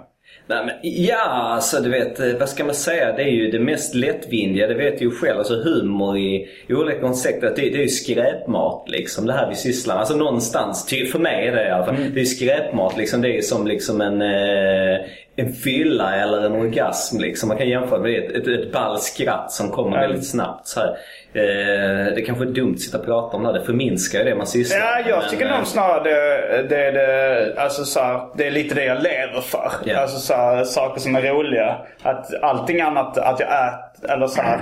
[0.47, 3.11] Nej, men, ja, alltså du vet, eh, vad ska man säga?
[3.11, 5.37] Det är ju det mest lättvindiga, det vet du ju själv.
[5.37, 7.41] Alltså humor i, i olika koncept.
[7.41, 9.99] Det, det är ju skräpmat liksom, det här vi sysslar med.
[9.99, 11.95] Alltså någonstans, ty, för mig är det i alla fall.
[11.95, 12.13] Mm.
[12.13, 13.21] Det är ju skräpmat liksom.
[13.21, 14.99] Det är som liksom en, eh,
[15.35, 17.49] en fylla eller en orgasm liksom.
[17.49, 18.17] Man kan jämföra med det.
[18.17, 20.09] Ett, ett, ett ball skratt som kommer mm.
[20.09, 20.67] väldigt snabbt.
[20.67, 20.97] Så här.
[21.33, 23.53] Eh, det kanske är dumt att sitta och prata om det.
[23.53, 25.03] Det förminskar ju det man sysslar med.
[25.05, 28.75] Ja, jag tycker nog eh, snarare det, det, det, alltså så här, det är lite
[28.75, 29.71] det jag lever för.
[29.85, 30.01] Yeah.
[30.01, 31.77] Alltså så här, saker som är roliga.
[32.03, 34.59] Att allting annat, att jag äter, eller så här,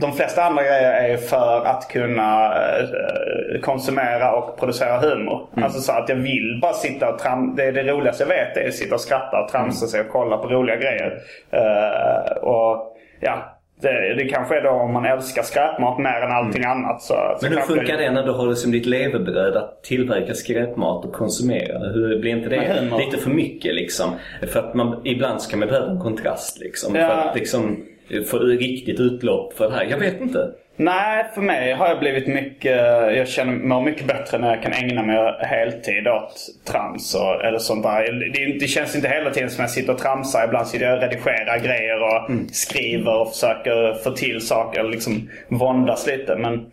[0.00, 5.48] De flesta andra grejer är för att kunna eh, konsumera och producera humor.
[5.52, 5.64] Mm.
[5.64, 7.56] Alltså så att jag vill bara sitta och tramsa.
[7.56, 10.08] Det, är det roligaste jag vet är att sitta och skratta och tramsa sig och
[10.08, 11.18] kolla på roliga grejer.
[11.54, 16.64] Uh, och ja, det, det kanske är då om man älskar skräpmat mer än allting
[16.64, 16.70] mm.
[16.70, 17.02] annat.
[17.02, 21.04] Så, Men hur funkar det när du har det som ditt levebröd att tillverka skräpmat
[21.04, 21.88] och konsumera det?
[21.88, 24.10] Hur blir inte det lite för mycket liksom?
[24.52, 26.94] För att man, ibland ska man behöva en kontrast liksom.
[26.94, 27.08] Ja.
[27.08, 27.84] För att liksom
[28.26, 29.84] få riktigt utlopp för det här.
[29.84, 30.50] Jag vet inte.
[30.80, 32.76] Nej, för mig har jag blivit mycket...
[33.16, 37.58] Jag känner mig mycket bättre när jag kan ägna mig heltid åt trams och, eller
[37.58, 38.32] sånt där.
[38.32, 40.44] Det, det, känns inte hela tiden som jag sitter och tramsar.
[40.44, 42.48] Ibland sitter jag och redigerar grejer och mm.
[42.48, 44.84] skriver och försöker få till saker.
[44.84, 46.36] Liksom våndas lite.
[46.36, 46.66] Men,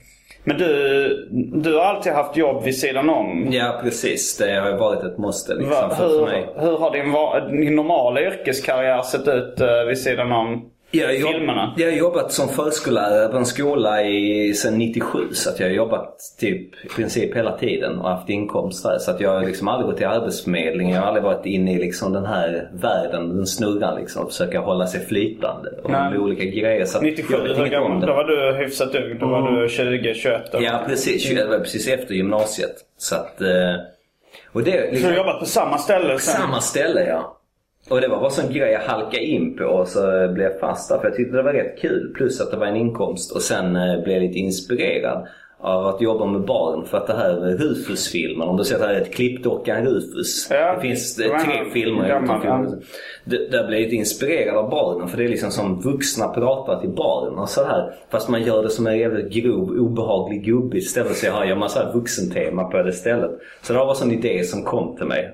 [0.43, 3.47] men du, du har alltid haft jobb vid sidan om.
[3.51, 4.37] Ja, precis.
[4.37, 6.47] Det har varit ett måste liksom, Va, hur, för mig.
[6.55, 10.71] Hur har din, din normala yrkeskarriär sett ut uh, vid sidan om?
[11.01, 11.73] Jag jobb, filmerna?
[11.77, 15.73] Jag har jobbat som förskollärare på en skola i, sedan 97 så att jag har
[15.73, 18.97] jobbat typ i princip hela tiden och haft inkomst där.
[18.97, 20.95] Så att jag har liksom aldrig gått till arbetsförmedlingen.
[20.95, 24.23] Jag har aldrig varit inne i liksom den här världen, den snurran liksom.
[24.23, 26.85] Och försöka hålla sig flytande och med olika grejer.
[26.85, 28.01] Så 97, hur gammal?
[28.01, 29.17] Då var du hyfsat ung.
[29.19, 32.75] Då var du 20, 21 Ja precis, det var precis efter gymnasiet.
[32.97, 33.41] Så att...
[33.41, 33.47] Eh,
[34.53, 36.41] Och det, Så du liksom, har jobbat på samma ställe sen?
[36.41, 37.34] samma ställe ja.
[37.89, 40.01] Och det var bara sån grej jag halkade in på och så
[40.33, 40.97] blev jag fast där.
[40.97, 42.13] För jag tyckte det var rätt kul.
[42.15, 43.31] Plus att det var en inkomst.
[43.35, 45.27] Och sen eh, blev jag lite inspirerad
[45.59, 46.85] av att jobba med barn.
[46.85, 48.47] För att det här med Rufus-filmen.
[48.47, 50.47] Om du ser att det här är ett klippdockan Rufus.
[50.49, 52.07] Ja, det finns det eh, tre en filmer.
[52.07, 52.81] gammal, filmen.
[53.25, 55.07] Det- Där blev jag lite inspirerad av barnen.
[55.07, 57.93] För det är liksom som vuxna pratar till barn och så här.
[58.11, 61.15] Fast man gör det som en jävligt grov, obehaglig gubbe istället.
[61.15, 63.31] Så jag har- så här vuxentema på det stället.
[63.61, 65.31] Så det var en sån idé som kom till mig.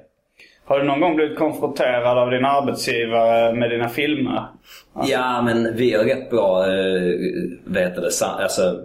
[0.72, 4.46] Har du någon gång blivit konfronterad av din arbetsgivare med dina filmer?
[5.10, 7.02] Ja, men vi har rätt bra, äh,
[7.66, 8.80] vet det, alltså,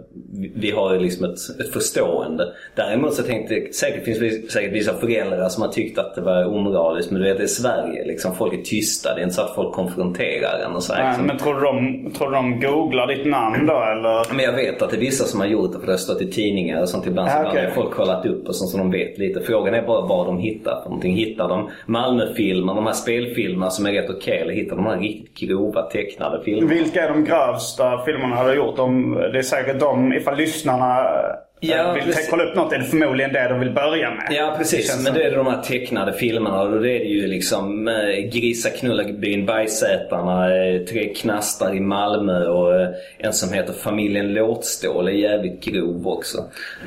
[0.55, 2.53] vi- har ju liksom ett, ett förstående.
[2.75, 6.21] Däremot så tänkte jag, säkert finns det säkert vissa föräldrar som har tyckt att det
[6.21, 7.11] var omoraliskt.
[7.11, 8.35] Men du vet, det är Sverige liksom.
[8.35, 9.15] Folk är tysta.
[9.15, 11.27] Det är inte så att folk konfronterar en och så här, Nej, liksom.
[11.27, 14.33] men tror du, de, tror du de googlar ditt namn då eller?
[14.35, 16.21] Men jag vet att det är vissa som har gjort det för det har stått
[16.21, 17.29] i tidningar och sånt ibland.
[17.29, 19.41] Ah, har folk kollat upp och sånt så de vet lite.
[19.41, 21.15] Frågan är bara vad de hittar för någonting.
[21.15, 25.49] Hittar de Malmöfilmer, de här spelfilmerna som är rätt okej eller hittar de här riktigt
[25.49, 26.73] grova tecknade filmerna?
[26.73, 28.75] Vilka är de grövsta filmerna du har gjort?
[28.77, 32.29] De, det är säkert de, ifall lyssnarna eh, Ja, vill precis.
[32.29, 34.27] kolla upp något är det förmodligen det de vill börja med.
[34.31, 36.89] Ja precis, men som- då är det de här tecknade filmerna och då är det
[36.97, 43.33] ju liksom eh, Grisa knulla byn Bergsätarna, eh, Tre knastar i Malmö och eh, en
[43.33, 46.37] som heter Familjen Låtstål är jävligt grov också.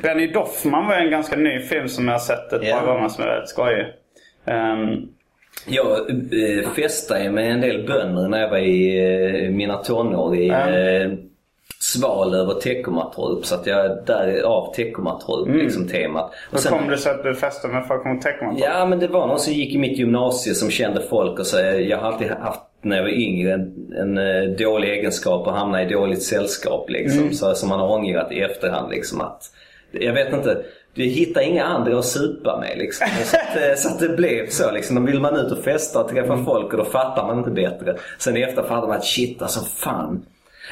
[0.03, 2.79] Benny Doffman var en ganska ny film som jag har sett ett Ja.
[2.79, 3.85] par gånger som är rätt skojig.
[4.47, 4.89] Ehm,
[5.67, 8.97] Jag eh, festade med en del bönder när jag var i
[9.45, 10.69] eh, mina tonår i Ja.
[10.69, 11.11] eh,
[11.79, 13.45] Svalöv och Teckomatorp.
[13.45, 16.25] Så att jag där av Teckomatorp liksom temat.
[16.31, 18.63] Och hur sen- kom det sig att du festade med folk från Teckomatorp?
[18.63, 21.57] Ja men det var någon som gick i mitt gymnasium som kände folk och så
[21.59, 25.83] jag har alltid haft när jag var yngre en, en eh, dålig egenskap att hamna
[25.83, 27.33] i dåligt sällskap liksom.
[27.33, 29.43] Så, som man har ångrat i efterhand liksom att
[29.91, 30.63] jag vet inte.
[30.93, 33.07] Du hittar inga andra att supa med liksom.
[33.25, 34.95] Så att, eh, så att det blev så liksom.
[34.95, 37.97] Då vill man ut och festa och träffa folk och då fattar man inte bättre.
[38.17, 40.25] Sen i efterhand fattar man att shit alltså fan.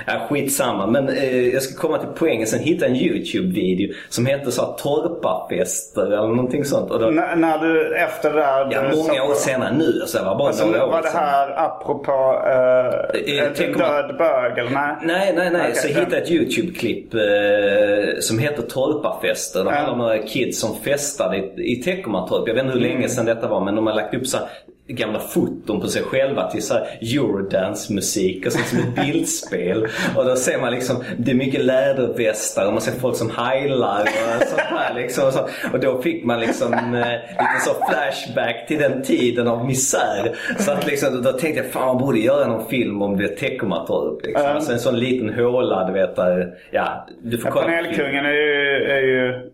[0.07, 2.47] Ja, skitsamma, men eh, jag ska komma till poängen.
[2.47, 6.91] Sen hittade jag en YouTube-video som hette så här torparfester eller någonting sånt.
[6.91, 8.67] Och då, N- när du efter det där...
[8.71, 9.99] Ja, du många år senare nu.
[10.01, 11.21] Alltså, det var bara Alltså, några år var det sedan.
[11.23, 14.95] här apropå uh, Eh, en tänk om man- död bög eller nej?
[15.03, 15.61] Nej, nej, nej.
[15.61, 15.99] Okej, så ja.
[15.99, 19.63] hittade jag ett YouTube-klipp eh, som heter Torparfester.
[19.63, 22.47] Det handlar om några kids som festade i, i Teckomatorp.
[22.47, 22.95] Jag vet inte hur Mm.
[22.97, 24.47] länge sedan detta var men de har lagt upp så här
[24.89, 29.87] gamla foton på sig själva till så här eurodance-musik och sånt som ett bildspel.
[30.15, 34.01] Och då ser man liksom, det är mycket lädervästar och man ser folk som heilar
[34.01, 35.27] och sånt här liksom.
[35.27, 35.47] Och, så.
[35.73, 40.35] och då fick man liksom eh, lite så flashback till den tiden av misär.
[40.59, 44.25] Så att liksom, då tänkte jag fan man borde göra någon film om det Teckomatorp.
[44.25, 44.45] Liksom.
[44.45, 47.65] Alltså en sån liten håla du vet där, ja du får kolla.
[47.65, 48.83] Panelkungen är ju...
[48.83, 49.49] Är ju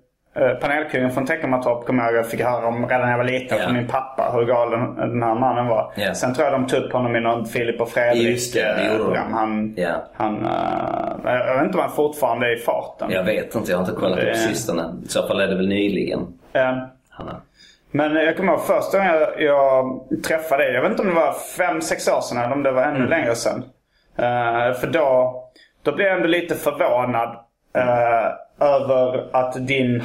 [0.62, 3.58] Panelkungen från Teckomatorp kommer jag ihåg jag fick höra om redan när jag var liten
[3.58, 3.63] Ja.
[3.63, 5.93] från min pappa hur galen den här mannen var.
[5.95, 6.13] Ja.
[6.13, 9.15] Sen tror jag de tog upp honom i någon Filip och Fredrik Just det, det
[9.17, 9.24] eh.
[9.32, 9.89] Han, Ja.
[10.13, 13.12] han, eh, jag vet inte om han fortfarande är i farten.
[13.12, 14.84] Jag vet inte, jag har inte kollat Det- på sistone.
[15.06, 16.19] I så fall är det väl nyligen.
[16.54, 16.62] Eh,
[17.10, 17.39] Han har-
[17.91, 20.74] Men jag kommer ihåg första gången jag, jag träffade dig.
[20.74, 23.08] Jag vet inte om det var fem sex år sedan eller om det var ännu
[23.08, 23.63] längre sedan.
[24.17, 25.36] Eh, för då,
[25.84, 27.36] då blev jag ändå lite förvånad
[27.78, 28.26] eh,
[28.67, 30.04] över att din eh,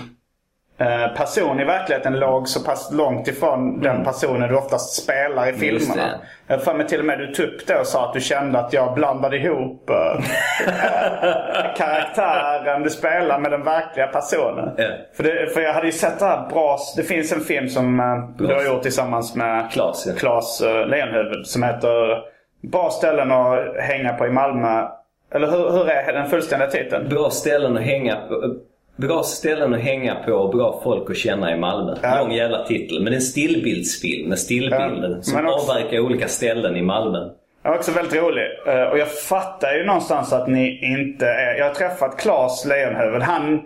[1.16, 6.20] person i verkligheten låg så pass långt ifrån den personen du oftast spelar i filmerna.
[6.46, 8.58] Jag för mig till och med du tog upp det och sa att du kände
[8.58, 10.24] att jag blandade ihop eh,
[11.76, 14.70] karaktären du spelar med den verkliga personen.
[14.76, 14.88] Ja.
[15.16, 16.78] För, det, för jag hade ju sett det här bra...
[16.96, 20.12] Det finns en film som eh, du har gjort tillsammans med Klas, ja.
[20.18, 22.18] Klas uh, Leonhuvud som heter
[22.62, 24.88] Bra ställen att hänga på i Malmö.
[25.34, 27.08] Eller hur, hur är den fullständiga titeln?
[27.08, 28.54] Bra ställen att hänga på.
[29.00, 31.96] Bra ställen att hänga på och bra folk att känna i Malmö.
[32.02, 32.18] Ja.
[32.22, 32.96] Lång jävla titel.
[33.02, 37.18] Men det är en stillbildsfilm med stillbilder Ja, som också- avverkar olika ställen i Malmö.
[37.62, 38.44] Den var också väldigt rolig.
[38.66, 41.58] Eh, och jag fattar ju någonstans att ni inte är...
[41.58, 43.22] Jag har träffat Klas Leonhuvud.
[43.22, 43.62] Han...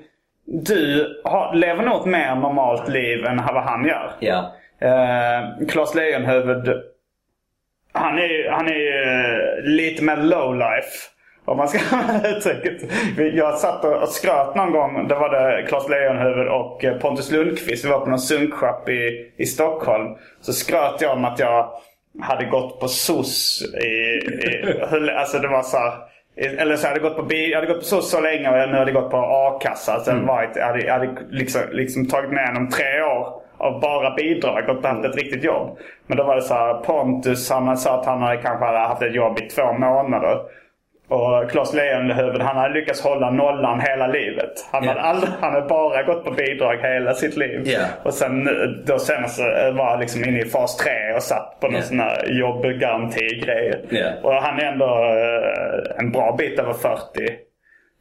[0.47, 4.11] Du har, lever nog ett mer normalt liv än vad han gör.
[4.21, 4.53] Ja.
[4.83, 6.69] Uh, Klas Leonhuvud,
[7.93, 10.91] han är ju han är, eh, lite mer low life.
[11.45, 12.83] Om man ska använda uttrycket.
[13.35, 15.09] Jag satt och skröt någon gång.
[15.09, 17.85] Då var det Klas Leonhuvud och eh, Pontus Lundqvist.
[17.85, 20.15] Vi var på någon sunkshop i, i Stockholm.
[20.41, 21.69] Så skröt jag om att jag
[22.21, 23.87] hade gått på SOS i...
[23.87, 24.81] i
[25.19, 25.93] alltså det var så här,
[26.37, 28.59] eller så hade jag gått på, bi- jag hade gått på SOS så länge och
[28.59, 30.01] jag nu hade jag gått på a-kassa.
[30.01, 33.81] Sen var jag, jag hade, jag hade liksom, liksom tagit med igenom tre år av
[33.81, 35.79] bara bidrag och inte haft ett riktigt jobb.
[36.07, 39.03] Men då var det så här, Pontus han sa att han hade kanske hade haft
[39.03, 40.39] ett jobb i två månader.
[41.09, 44.53] Och Claes Lejonhufvud han hade lyckats hålla nollan hela livet.
[44.73, 44.89] Han, Ja.
[44.91, 47.63] hade, aldrig, han hade bara gått på bidrag hela sitt liv.
[47.65, 47.81] Ja.
[48.03, 48.49] Och sen
[48.87, 51.83] då senast eh, var han liksom inne i fas 3 och satt på någon Ja.
[51.83, 53.85] sån här jobbgarantigrej.
[53.91, 54.11] Ja.
[54.23, 56.99] Och han är ändå eh, en bra bit över 40.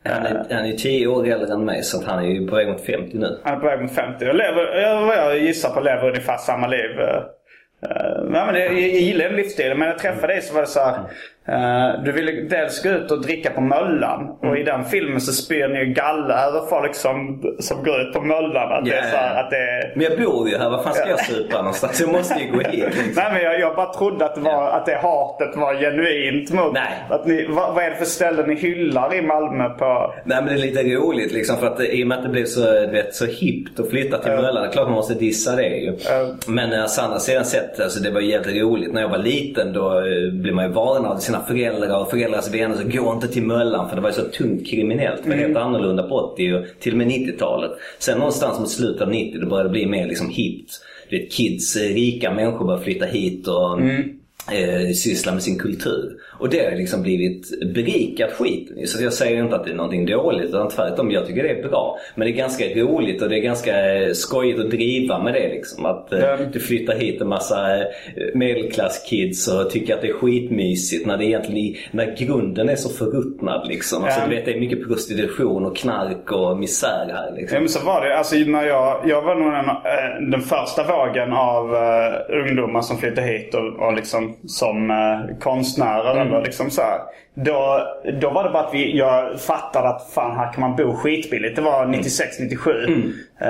[0.06, 2.68] Han är, han är 10 år äldre än mig så han är ju på väg
[2.68, 3.40] mot 50 nu.
[3.44, 6.38] Han är på väg mot 50 och lever, jag- vad jag gissar på lever ungefär
[6.38, 7.00] samma liv.
[7.00, 7.16] Eh,
[7.90, 10.62] eh, nej, men jag, jag gillar den livsstilen men när jag träffade dig så var
[10.62, 11.00] det så här.
[11.48, 14.38] Eh, du ville dels gå ut och dricka på Möllan.
[14.42, 18.14] Och i den filmen så spyr ni ju galla över folk som, som går ut
[18.14, 18.72] på Möllan.
[18.72, 20.94] Att det är så här, att det är, Men jag bor ju här, vad fan
[20.94, 22.02] ska jag supa någonstans?
[22.02, 22.86] Jag måste ju gå hit.
[22.86, 23.14] Liksom.
[23.16, 26.74] Nej men jag, jag bara trodde att det, var, att det hatet var genuint mot...
[26.74, 27.06] Nej.
[27.10, 30.14] Att ni, vad, vad är det för ställen ni hyllar i Malmö på...
[30.24, 32.46] Nej men det är lite roligt liksom för att i och med att det blev
[32.46, 34.64] så, vet, så hippt att flytta till Möllan.
[34.64, 35.98] Det är klart man måste dissa det ju.
[36.48, 38.94] Men alltså, å andra sidan sett, alltså, det var jävligt roligt.
[38.94, 42.50] När jag var liten då eh, blev man ju varnad av sina föräldrar och föräldrars
[42.54, 42.76] vänner.
[42.76, 45.24] Så gå inte till Möllan för det var ju så tungt kriminellt.
[45.24, 47.72] Det var helt annorlunda på 80 och till och med 90-talet.
[48.00, 50.72] Sen någonstans mot slutet av 90 då började det bli mer liksom hippt.
[51.10, 53.82] Du vet, kids, eh, rika människor började flytta hit och
[54.54, 56.12] eh, syssla med sin kultur.
[56.44, 58.88] Och det har liksom blivit berikat skiten.
[58.88, 61.68] Så jag säger inte att det är någonting dåligt utan tvärtom, jag tycker det är
[61.70, 61.98] bra.
[62.16, 65.48] Men det är ganska roligt och det är ganska eh, skojigt att driva med det
[65.50, 65.86] liksom.
[65.86, 66.52] Att Mm.
[66.54, 67.86] du flyttar hit en massa eh,
[68.34, 73.68] medelklasskids och tycker att det är skitmysigt när det egentligen när grunden är så förruttnad
[73.68, 74.04] liksom.
[74.04, 74.28] Alltså Ja.
[74.28, 77.60] du vet det är mycket prostitution och knark och misär här Ja, liksom.
[77.60, 78.18] men så var det.
[78.18, 83.28] Alltså, när jag, jag var nog den, den första vågen av eh, ungdomar som flyttade
[83.28, 86.33] hit och, och liksom som eh, konstnärer.
[86.34, 87.00] Eller liksom så här.
[87.34, 87.80] Då,
[88.22, 91.56] då var det bara att vi, jag fattade att fan här kan man bo skitbilligt.
[91.56, 93.12] Det var 96-97.
[93.42, 93.48] Eh,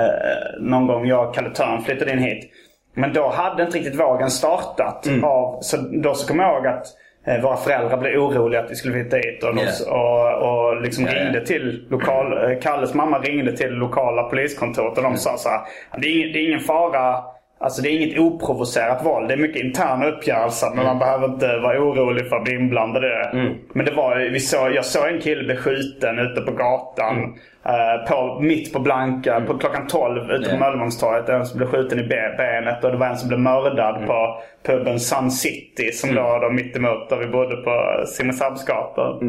[0.60, 2.50] någon gång jag och Kalle Törn flyttade in hit.
[2.96, 5.06] Men då hade inte riktigt vågen startat.
[5.22, 6.86] Av, så då så kom jag ihåg att
[7.26, 9.42] eh, våra föräldrar blev oroliga att vi skulle flytta hit.
[9.44, 9.50] Och,
[9.86, 10.36] Ja.
[10.36, 11.12] och, och liksom ja.
[11.14, 12.50] ringde till lokal...
[12.52, 15.60] eh, Kalles mamma ringde till lokala poliskontoret och de sa så här.
[15.98, 17.16] Det är, det är ingen fara.
[17.58, 19.28] Alltså det är inget oprovocerat våld.
[19.28, 20.66] Det är mycket interna uppgörelser.
[20.74, 23.30] Men man behöver inte vara orolig för att bli inblandad i det.
[23.72, 27.16] Men det var, vi såg, jag såg en kille bli skjuten ute på gatan.
[27.66, 30.56] eh, på, mitt på Blanka, på klockan 12 ute på.
[30.56, 31.28] Möllevångstorget.
[31.28, 34.36] En som blev skjuten i be- benet och det var en som blev mördad på
[34.66, 35.92] puben Sun City.
[35.92, 39.18] Som låg då mittemot där vi bodde på Simrishamnsgatan.
[39.22, 39.28] Eh,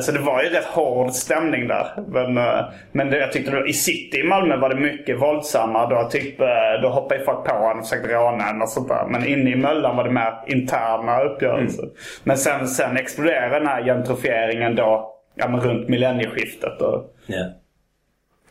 [0.00, 1.86] Så det var ju rätt hård stämning där.
[2.08, 5.94] Men, eh, men det, jag tyckte då, i city i Malmö var det mycket våldsammare.
[5.94, 6.46] Då, typ, eh,
[6.82, 9.06] då hoppade folk på en och försökte råna en och sånt där.
[9.10, 11.84] Men inne i Möllan var det mer interna uppgörelser.
[12.24, 16.80] Men sen, sen exploderade den här gentrifieringen då ja, men runt millennieskiftet.
[16.82, 17.46] Och, Ja.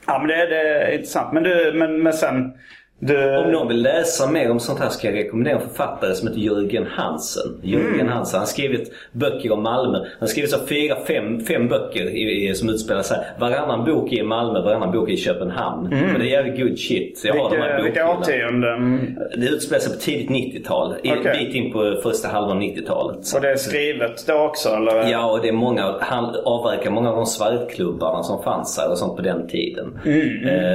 [0.07, 1.33] ja men det, det är intressant.
[1.33, 2.53] Men, du, men, men sen...
[2.99, 6.27] Du, Om någon vill läsa mer om sånt här ska jag rekommendera en författare som
[6.27, 7.43] heter Jörgen Hansen.
[7.61, 8.07] Jörgen Mm.
[8.07, 8.37] Hansen.
[8.37, 9.97] Han har skrivit böcker om Malmö.
[9.97, 13.17] Han har skrivit så fyra, fem, fem böcker i, i, som utspelar sig.
[13.39, 15.89] Varannan bok är i Malmö, varannan bok är i Köpenhamn.
[15.89, 17.17] Men det är jävligt good shit.
[17.17, 17.83] Så jag har de här Mm.
[17.83, 19.17] vilka, vilka årtionden?
[19.37, 20.95] Det utspelar sig på tidigt 90-tal.
[21.03, 21.45] En Okej.
[21.45, 23.17] bit in på första halvan 90-talet.
[23.35, 25.09] Och det är skrivet då också eller?
[25.11, 28.97] Ja, och det är många, han avverkar många av de svartklubbarna som fanns här och
[28.97, 29.99] sånt på den tiden.
[30.05, 30.25] Mm,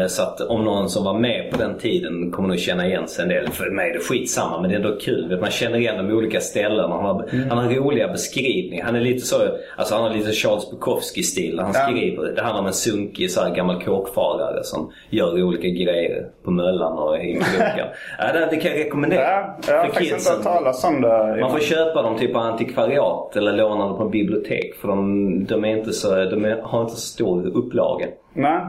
[0.00, 3.08] Eh, så att om någon som var med på den tiden kommer nog känna igen
[3.08, 3.48] sig en del.
[3.48, 5.38] För mig är det skitsamma, men det är ändå kul.
[5.40, 6.88] Man känner igen de olika ställena.
[6.88, 7.48] Han har, Mm.
[7.48, 8.84] han har roliga beskrivningar.
[8.84, 9.36] Han är lite så,
[9.76, 11.80] alltså han har lite Charles Bukowski-stil när han Ja.
[11.80, 12.32] skriver.
[12.32, 16.98] Det handlar om en sunkig så här, gammal kåkfarare som gör olika grejer på Möllan
[16.98, 17.86] och i krogen.
[18.18, 19.20] ja, det, det kan jag rekommendera.
[19.22, 20.34] Ja, jag har för faktiskt inte kidsen.
[20.36, 21.38] hört talas om det.
[21.40, 24.74] Man får köpa dem typ på antikvariat eller låna dem på bibliotek.
[24.74, 28.06] För de, de, är inte så, de har inte så stor upplaga.
[28.32, 28.60] Nej.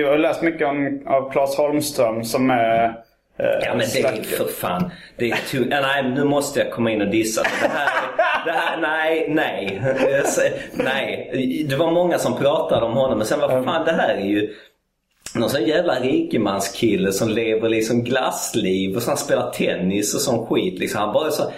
[0.00, 2.84] Jag har läst mycket om, av Claes Holmström som är...
[2.84, 4.90] eh, Ja men det är för fan.
[5.16, 5.38] Det är.
[5.70, 7.42] Ja, nej, nu måste jag komma in och dissa.
[7.62, 7.88] Det här,
[8.44, 9.82] det här, nej, nej.
[10.72, 11.66] Nej.
[11.68, 14.54] Det var många som pratade om honom men sen vad fan det här är ju
[15.34, 20.46] någon sån jävla rikemanskille som lever liksom glassliv och så han spelar tennis och sån
[20.46, 20.78] skit.
[20.78, 21.00] Liksom.
[21.00, 21.52] Han bara är så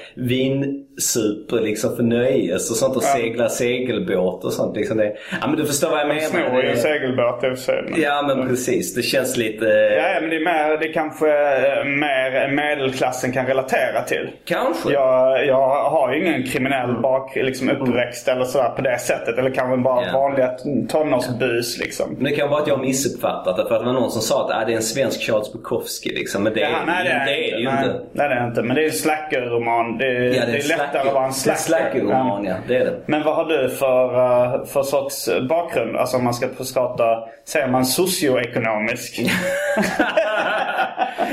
[1.04, 4.76] vinsuper liksom för nöjes och sånt och seglar segelbåt och sånt.
[4.76, 5.12] Liksom det.
[5.40, 6.20] Ja men du förstår vad jag menar.
[6.20, 7.82] Snor ju Det- en segelbåt i och för sig.
[7.90, 8.94] men- Ja men precis.
[8.94, 9.64] Det känns lite...
[9.64, 14.30] Ja, ja, men det är mer, det är kanske eh, mer medelklassen kan relatera till.
[14.44, 14.92] Kanske.
[14.92, 19.38] Jag, jag har ju ingen kriminell bak, liksom uppväxt eller sådär på det sättet.
[19.38, 20.12] Eller kanske bara Ja.
[20.12, 20.50] vanliga
[20.88, 22.14] tonårsbus liksom.
[22.14, 23.64] Men det kan vara att jag har missuppfattat det.
[23.68, 26.08] För att det var någon som sa att ah, det är en svensk Charles Bukowski.
[26.08, 26.42] Liksom.
[26.42, 28.00] Men det, är, Ja, nej, det är, det är det ju nej, inte.
[28.12, 28.62] Nej, det är det inte.
[28.62, 29.98] Men det är en slackerroman.
[29.98, 30.62] Det, är- Ja, det är
[30.92, 31.60] lättare att vara en slacker.
[31.60, 32.54] slackerroman, ja.
[32.68, 32.94] Det är det.
[33.06, 35.96] Men vad har du för, eh, för sorts bakgrund?
[35.96, 37.04] Alltså om man ska prata,
[37.48, 39.20] säger man socioekonomisk?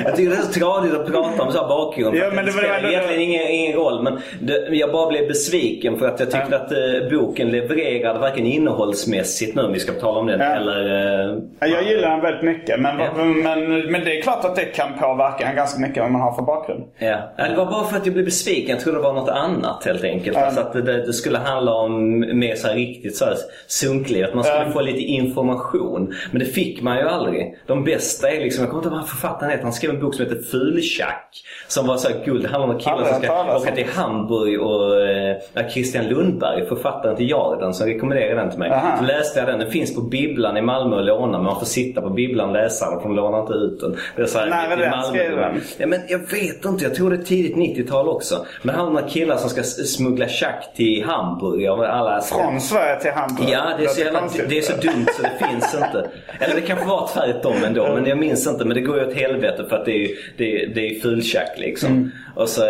[0.06, 2.16] Jag tycker det är så tradigt att prata om så här bakgrund.
[2.16, 4.04] Ja, men det, spelar var- egentligen ingen, ingen roll.
[4.04, 6.58] Men det, jag bara blev besviken för att jag tyckte Ja.
[6.58, 10.46] att eh, boken levererade varken innehållsmässigt nu om vi ska tala om den Ja.
[10.46, 10.86] eller...
[11.30, 12.80] Eh, Ja, Jag gillar den väldigt mycket.
[12.80, 13.24] Men, Ja.
[13.24, 16.32] men, men det är klart att det kan påverka en ganska mycket vad man har
[16.36, 16.84] för bakgrund.
[16.98, 17.18] Ja.
[17.38, 18.70] Ja, det var bara för att jag blev besviken.
[18.70, 20.38] Jag trodde det var något annat helt enkelt.
[20.38, 20.46] Ja.
[20.46, 23.36] Alltså att det, det skulle handla om mer så här riktigt så här
[23.68, 24.24] sunklig.
[24.24, 24.72] Att man skulle Ja.
[24.72, 26.14] få lite information.
[26.32, 27.58] Men det fick man ju aldrig.
[27.68, 29.64] De bästa är liksom, jag kommer inte ihåg vad författaren heter.
[29.64, 31.44] Han skrev en bok som heter Fultjack.
[31.68, 32.44] Som var så här guld.
[32.44, 37.30] Det handlar om Aldrig som ska åka till Hamburg och eh, Christian Lundberg, författaren till
[37.30, 38.72] Jarden, som rekommenderade den till mig.
[38.72, 38.98] Aha.
[38.98, 39.60] Så läste jag den.
[39.60, 41.38] Den finns på bibblan i Malmö och låna.
[41.38, 43.00] Men man får sitta på bibblan och läsa den.
[43.04, 43.96] De lånar inte ut den.
[44.16, 45.62] Det är så här, är i den skriven?
[45.78, 46.84] Ja, men jag vet inte.
[46.84, 48.46] Jag tror det är tidigt 90-tal också.
[48.62, 51.66] Men han har killar som ska smuggla tjack till Hamburg.
[51.68, 53.50] Alla Från Sverige till Hamburg.
[53.50, 56.10] Ja, det är, så jävla, det är så dumt så det finns inte.
[56.40, 58.66] Eller det kanske var tvärtom ändå, men jag minns inte.
[58.66, 61.52] Men det går ju åt helvete för att det är det är, det är fulltjack
[61.58, 61.92] liksom.
[61.92, 62.12] Mm.
[62.36, 62.62] Och så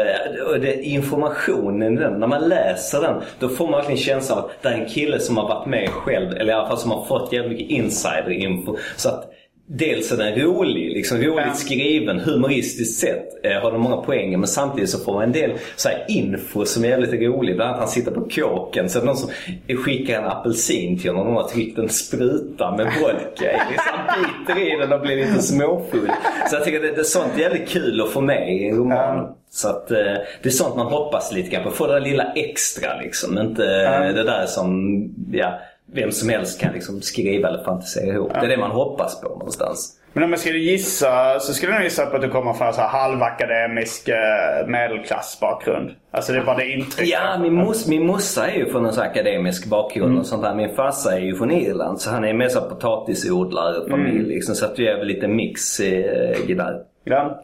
[0.49, 4.51] och det, informationen den, när man läser den, då får man verkligen känslan av att
[4.61, 6.37] det är en kille som har varit med själv.
[6.37, 8.77] Eller i alla fall som har fått jävligt mycket insider-info.
[8.95, 9.33] Så att
[9.69, 11.53] Dels är den rolig, liksom roligt Ja.
[11.53, 14.37] skriven, humoristiskt sett eh, har den många poänger.
[14.37, 17.55] Men samtidigt så får man en del så här, info som är jävligt rolig.
[17.55, 18.89] Bland annat han sitter på kåken.
[18.89, 19.29] Så är det någon som
[19.77, 23.57] skickar en apelsin till honom och har tryckt en spruta med vodka i.
[23.71, 26.11] Liksom, han biter i den och blir lite småfull.
[26.49, 28.97] Så jag tycker det, det är sånt jävligt kul att få med i en roman.
[29.17, 29.35] Ja.
[29.49, 29.97] Så att eh,
[30.43, 31.71] det är sånt man hoppas lite grann på.
[31.71, 33.37] Få det där lilla extra liksom.
[33.37, 33.99] Inte eh, Ja.
[34.11, 34.99] det där som
[35.31, 35.59] ja,
[35.93, 38.33] vem som helst kan liksom skriva eller fantisera ihop.
[38.33, 39.93] Det är det man hoppas på någonstans.
[40.13, 42.73] Men om jag skulle gissa så skulle jag gissa på att du kommer från en
[42.73, 45.91] så halvakademisk eh, medelklassbakgrund.
[46.11, 47.07] Alltså det är bara det intrycket.
[47.13, 50.55] Ja, min, mos, min morsa är ju från en här akademisk bakgrund och sånt där.
[50.55, 54.55] Min farsa är ju från Irland så han är mer så potatisodlare familj liksom.
[54.55, 56.81] Så att du är väl lite mix eh, där.
[57.03, 57.43] Ja.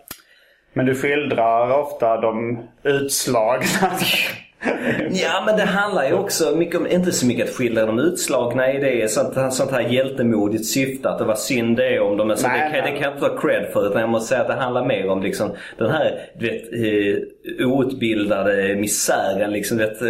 [0.74, 3.92] Men du skildrar ofta de utslagna.
[5.12, 8.74] Ja, men det handlar ju också mycket om, inte så mycket att skildra de utslagna
[8.74, 9.12] i det.
[9.12, 12.34] Sånt, sånt här hjältemodigt syfte att det var synd det om dem.
[12.38, 13.88] Så Nej, det, kan, det kan jag inte ta cred för.
[13.88, 16.64] Utan jag måste säga att det handlar mer om liksom, den här du vet,
[17.62, 19.52] eh, outbildade misären.
[19.52, 20.08] Liksom, vet, eh,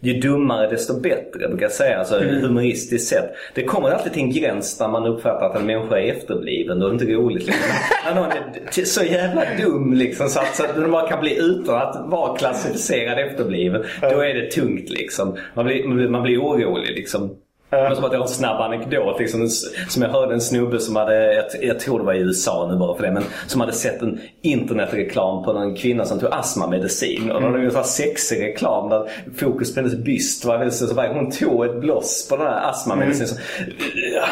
[0.00, 1.98] ju dummare desto bättre brukar jag säga.
[1.98, 2.42] Alltså, Mm.
[2.42, 3.34] Humoristiskt sett.
[3.54, 6.80] Det kommer alltid till en gräns där man uppfattar att en människa är efterbliven.
[6.80, 7.46] Då är det inte roligt.
[7.46, 7.64] Liksom.
[8.06, 8.30] När någon
[8.78, 12.02] är så jävla dum liksom, så att, så att den bara kan bli utan att
[12.06, 13.84] vara klassificerad efterbliven.
[14.00, 15.36] Då är det tungt liksom.
[15.54, 17.36] Man blir, man blir, orolig liksom.
[17.70, 19.20] Men som att jag har en snabb anekdot.
[19.20, 19.48] Liksom,
[19.88, 22.78] som jag hörde en snubbe som hade, jag, jag tror det var i USA nu
[22.78, 27.30] bara för det, men som hade sett en internetreklam på en kvinna som tog astmamedicin.
[27.30, 30.94] Och var det en sån här sexig reklam där fokus på hennes byst var så,
[30.94, 33.28] bara, hon tog ett bloss på den här astmamedicinen.
[33.28, 33.36] Så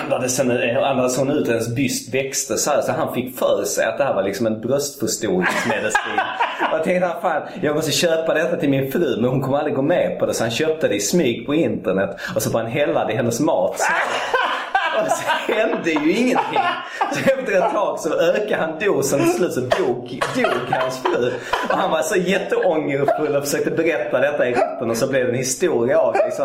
[0.04, 2.82] andades, henne, andades hon ut och hennes byst växte så här.
[2.82, 5.92] Så han fick för sig att det här var liksom en bröstförstoringsmedicin.
[6.70, 9.82] Jag tänkte, fan, jag måste köpa detta till min fru men hon kommer aldrig gå
[9.82, 10.34] med på det.
[10.34, 13.16] Så han köpte det i smyg på internet och så bara han hälla det i
[13.16, 13.78] hennes mat.
[13.78, 13.92] Så,
[15.04, 16.60] och så hände ju ingenting.
[17.12, 21.02] Så efter ett tag så ökade han dosen och till slut så dog, dog hans
[21.02, 21.32] fru.
[21.68, 25.32] Och han var så jätteångerfull och försökte berätta detta i rätten och så blev det
[25.32, 26.30] en historia av det.
[26.36, 26.42] Så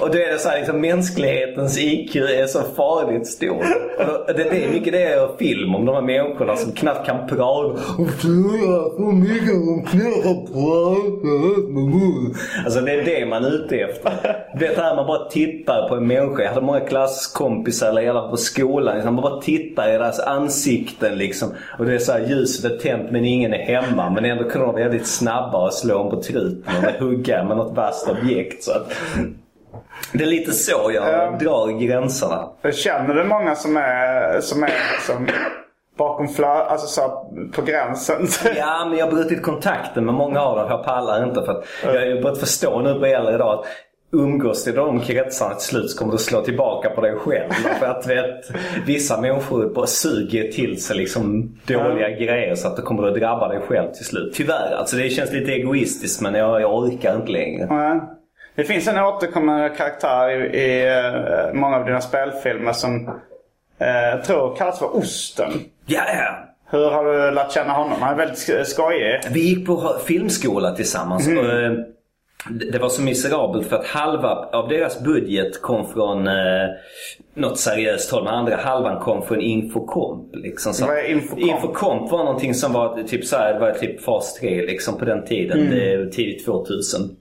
[0.00, 3.64] och då är det så här, liksom, mänsklighetens IQ är så farligt stor.
[3.98, 7.06] Och då, det, det är mycket det är film om de här människorna som knappt
[7.06, 7.80] kan prata.
[12.64, 14.12] Alltså det är det man är ute efter.
[14.58, 16.42] Det här man bara tittar på en människa.
[16.42, 18.94] Jag hade många klasskompisar eller hela på skolan.
[18.94, 21.54] Liksom, man bara tittar i deras ansikten liksom.
[21.78, 24.10] Och det är så här ljuset är tänt men ingen är hemma.
[24.10, 27.56] Men ändå kunde de vara väldigt snabba och slå dem på truten och hugga med
[27.56, 28.64] något vasst objekt.
[28.64, 28.92] Så att,
[30.12, 31.36] det är lite så jag Ja.
[31.40, 32.48] drar gränserna.
[32.72, 35.26] Känner du många som är, som är liksom
[35.98, 37.10] bakom flö, alltså så här
[37.52, 38.26] på gränsen?
[38.56, 40.66] Ja, men jag har brutit kontakten med många av dem.
[40.70, 43.66] Jag pallar inte för att jag har ju börjat förstå nu på äldre dag att
[44.12, 47.50] umgås i de kretsarna till slut så kommer du slå tillbaka på dig själv.
[47.78, 48.50] För att vet,
[48.86, 53.48] vissa människor bara suger till sig liksom dåliga grejer så att det kommer att drabba
[53.48, 54.34] dig själv till slut.
[54.34, 54.74] Tyvärr.
[54.78, 57.66] Alltså det känns lite egoistiskt men jag, jag orkar inte längre.
[57.70, 58.00] Nej.
[58.54, 63.08] Det finns en återkommande karaktär i, i eh, många av dina spelfilmer som
[63.78, 65.50] eh, jag tror kallas för Osten.
[65.86, 66.38] Ja, ja.
[66.70, 67.96] Hur har du lärt känna honom?
[68.00, 69.20] Han är väldigt sk- skojig.
[69.30, 71.28] Vi gick på filmskola tillsammans.
[71.28, 71.72] Och, eh,
[72.50, 76.34] det var så miserabelt för att halva av deras budget kom från eh,
[77.34, 78.24] något seriöst håll.
[78.24, 80.36] Men andra halvan kom från Infocomp.
[80.36, 80.72] Liksom.
[80.72, 81.40] Så Vad är Infocomp?
[81.40, 85.24] Infocomp var någonting som var typ så här, var typ fas 3 liksom på den
[85.24, 85.70] tiden.
[85.70, 87.16] Det, tidigt 2000.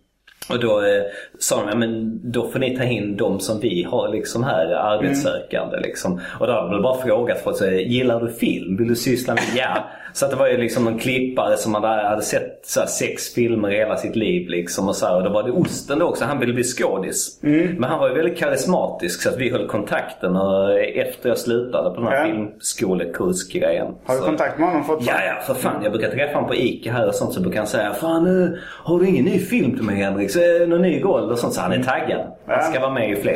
[0.50, 1.04] Och då eh,
[1.40, 4.66] sa de, ja men då får ni ta in de som vi har liksom här,
[4.66, 6.22] arbetssökande liksom.
[6.40, 8.78] Och då hade de bara frågat folk, så, gillar du film?
[8.78, 9.44] Vill du syssla med?
[9.56, 9.90] Ja.
[10.16, 13.34] Så att det var ju liksom en klippare som hade, hade sett så här, sex
[13.34, 14.50] filmer i hela sitt liv.
[14.50, 16.26] Liksom, och, så här, och då var det Osten då också.
[16.26, 17.40] Han ville bli skådis.
[17.44, 17.68] Mm.
[17.80, 20.36] Men han var ju väldigt karismatisk så att vi höll kontakten.
[20.36, 22.34] Och efter jag slutade på den här Ja.
[22.34, 23.86] filmskolekursgrejen.
[24.06, 25.26] Har du så- kontakt med honom Ja, fortfarande?
[25.28, 25.84] ja, för fan.
[25.84, 29.00] Jag brukar träffa honom på ICA här och sånt så brukar han säga Fan, har
[29.00, 30.32] du ingen ny film till mig Henrik?
[30.32, 31.54] Så, Någon ny Gold och sånt.
[31.54, 32.22] Så han är taggad.
[32.48, 33.36] Han ska vara med i fler.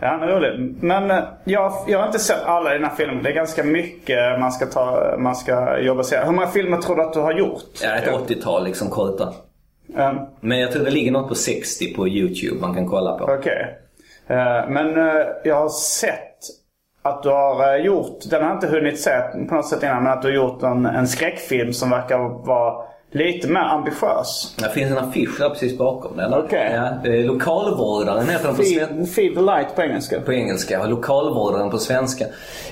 [0.00, 0.74] Ja, han är rolig.
[0.80, 3.22] Men eh, jag, jag har inte sett alla här filmen.
[3.22, 6.24] Det är ganska mycket man ska, ta, man ska jobba sig.
[6.24, 7.64] Hur många filmer tror du att du har gjort?
[7.82, 9.32] Ja, ett 80-tal liksom korta.
[9.96, 13.24] Um, Men jag tror det ligger något på 60 på YouTube man kan kolla på.
[13.24, 13.78] Okej.
[14.30, 16.36] Eh, men eh, jag har sett
[17.02, 19.10] att du har eh, gjort, den har jag inte hunnit se
[19.48, 22.84] på något sätt innan, men att du har gjort en, en skräckfilm som verkar vara
[23.12, 24.54] lite mer ambitiös.
[24.58, 26.34] Det finns en affisch där precis bakom den.
[26.34, 26.72] Okej.
[27.04, 30.20] Ja, lokalvårdaren heter den på, sven- Feed, feed the light på engelska.
[30.20, 32.24] på engelska och lokalvårdaren på svenska.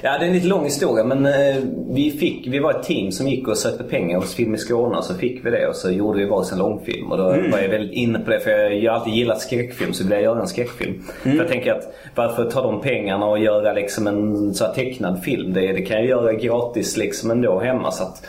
[0.03, 1.57] Ja, det är en lite lång historia men eh,
[1.91, 4.97] vi, fick, vi var ett team som gick och sökte pengar hos Film i Skåne
[4.99, 7.13] och så fick vi det och så gjorde vi varsin långfilm.
[7.13, 7.51] Och då Mm.
[7.51, 10.23] var jag väldigt inne på det för jag, har alltid gillat skräckfilm så ville jag
[10.25, 10.93] göra en skräckfilm.
[10.93, 11.37] Mm.
[11.37, 15.23] För jag tänker att varför ta de pengarna och göra liksom en så här tecknad
[15.23, 15.53] film?
[15.53, 17.91] Det, det kan jag göra gratis liksom ändå hemma.
[17.91, 18.23] Så att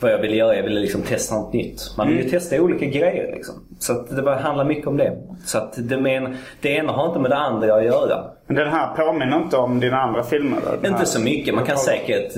[0.00, 1.94] vad jag ville göra, jag ville liksom testa nytt.
[1.96, 3.54] Man vill ju testa olika grejer liksom.
[3.84, 5.12] Så det bara handlar mycket om det.
[5.44, 8.24] Så att det, men, det ena har inte med det andra att göra.
[8.46, 10.58] Men den här påminner inte om dina andra filmer?
[10.82, 10.88] då?
[10.88, 11.54] Inte så mycket.
[11.54, 12.32] Man kan säkert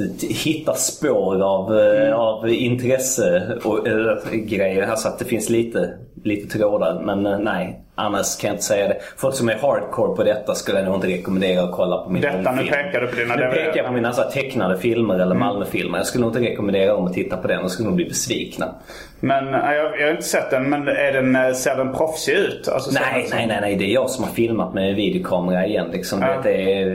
[0.44, 4.86] hitta spår av, eh, av intresse och äh, grejer.
[4.90, 5.90] Alltså att det finns lite,
[6.24, 7.00] lite trådar.
[7.02, 8.96] Men eh, nej, annars kan jag inte säga det.
[9.16, 12.22] Folk som är hardcore på detta skulle jag nog inte rekommendera att kolla på min
[12.22, 12.68] Detta, nu långfilm.
[12.70, 13.54] pekar du på dina Nu DVD.
[13.54, 15.98] pekar jag på mina så här, tecknade filmer eller Malmöfilmer.
[15.98, 17.60] Jag skulle nog inte rekommendera dem att titta på den.
[17.60, 18.74] De skulle nog bli besvikna.
[19.20, 22.32] Men eh, jag, jag har inte sett den, men är den, eh, ser den proffsig
[22.32, 22.68] ut?
[22.68, 23.76] Alltså, Nej, nej, nej, nej.
[23.76, 25.88] Det är jag som har filmat med videokamera igen.
[25.92, 26.22] Liksom.
[26.22, 26.40] Ja.
[26.42, 26.86] Det, är,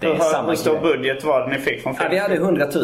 [0.00, 2.10] det är Hur, samma hur stor budget var det ni fick från Ja, filmen?
[2.14, 2.82] vi hade 100 000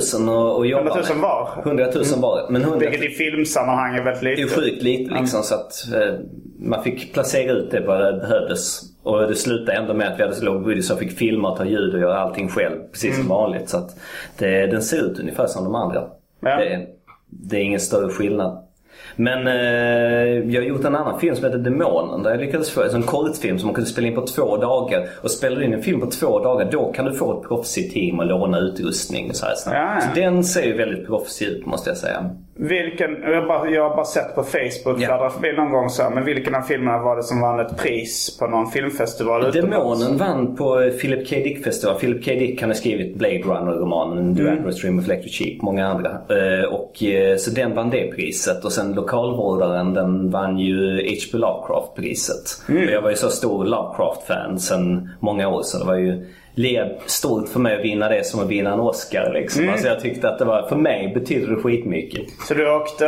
[0.61, 1.17] att, jobba 100 000 med.
[1.23, 1.49] var?
[1.67, 2.47] 100 000 var.
[2.51, 4.41] Men 100 Vilket i filmsammanhang är väldigt Det är lite.
[4.43, 6.15] ju sjukt lite liksom så att eh,
[6.59, 8.81] man fick placera ut det vad det behövdes.
[9.03, 11.57] Och det slutade ändå med att vi hade så låg budget så jag fick filma
[11.57, 12.77] ta ljud och göra allting själv.
[12.93, 13.21] Precis Mm.
[13.27, 13.69] som vanligt.
[13.69, 13.91] Så att
[14.39, 16.05] det, den ser ut ungefär som de andra.
[16.41, 16.57] Ja.
[16.57, 16.87] Det,
[17.29, 18.59] det är ingen större skillnad.
[19.17, 22.23] Men eh, jag har gjort en annan film som heter Demonen.
[22.23, 25.09] Där jag lyckades få en kortfilm som man kunde spela in på två dagar.
[25.23, 27.95] Och spelar du in en film på två dagar då kan du få ett proffsigt
[27.95, 29.35] team och låna utrustning.
[29.35, 29.55] Så, här.
[29.55, 30.01] Så, Ja, ja.
[30.01, 32.31] så den ser ju väldigt proffsig ut måste jag säga.
[32.55, 35.07] Vilken, jag, har bara, jag har bara sett på Facebook, Ja.
[35.07, 37.77] fladdrar förbi någon gång så här, men vilken av filmerna var det som vann ett
[37.77, 40.01] pris på någon filmfestival utomlands?
[40.01, 41.37] Demonen vann på Philip K.
[41.37, 41.99] Dick festival.
[42.01, 42.31] Philip K.
[42.31, 46.11] Dick han har skrivit Blade Runner-romanen, The Android Stream of Electric Sheep, många andra.
[46.11, 48.65] Eh, och, eh, så den vann det priset.
[48.65, 51.39] Och sen lokalvårdaren den vann ju H.P.
[51.39, 52.63] Lovecraft-priset.
[52.69, 56.97] Och jag var ju så stor Lovecraft-fan sen många år så det var ju led
[57.07, 59.69] stort för mig att vinna det som att vinna en Oscar liksom.
[59.69, 62.23] Alltså jag tyckte att det var, för mig betydde det skitmycket.
[62.49, 63.07] Så du åkte,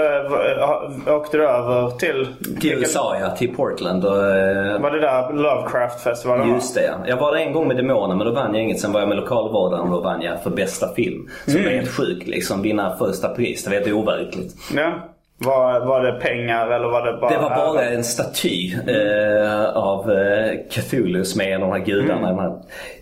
[1.08, 2.26] äh, åkte du över till...
[2.60, 6.54] Till USA ja, till Portland och eh, Var det där Lovecraft-festivalen var?
[6.54, 6.94] Just det ja.
[7.06, 8.80] Jag var där en gång med Demonen men då vann jag inget.
[8.80, 11.28] Sen var jag med lokalvårdaren och då vann jag för bästa film.
[11.46, 12.62] Så det var helt sjukt liksom.
[12.62, 13.64] Vinna första pris.
[13.64, 14.54] Det var helt overkligt.
[14.76, 15.13] Ja.
[15.38, 17.30] Var, var det pengar eller var det bara...
[17.30, 21.86] Det var bara en staty eh, av eh, Cthulhu som är en av de här
[21.86, 22.26] gudarna.
[22.42, 22.52] Här,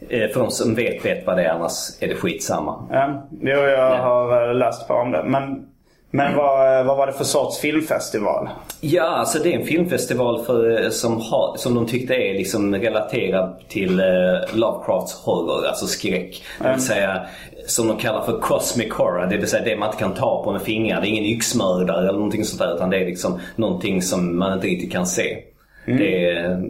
[0.09, 1.51] eh, för de som vet, vet vad det är.
[1.51, 2.87] Annars är det skitsamma.
[2.91, 5.23] Ja, jo, jag har eh, läst på om det.
[5.25, 5.67] Men,
[6.11, 8.49] men vad, vad var det för sorts filmfestival?
[8.81, 13.61] Ja, alltså det är en filmfestival för, som, har, som de tyckte är liksom relaterad
[13.69, 14.07] till eh,
[14.55, 16.43] Lovecrafts horror, alltså skräck.
[16.59, 17.27] Det vill säga
[17.67, 20.53] som de kallar för cosmic horror, det vill säga det man inte kan ta på
[20.53, 21.01] med fingrar.
[21.01, 24.53] Det är ingen yxmördare eller någonting sånt där utan det är liksom någonting som man
[24.53, 25.39] inte riktigt kan se.
[25.87, 26.63] Det är,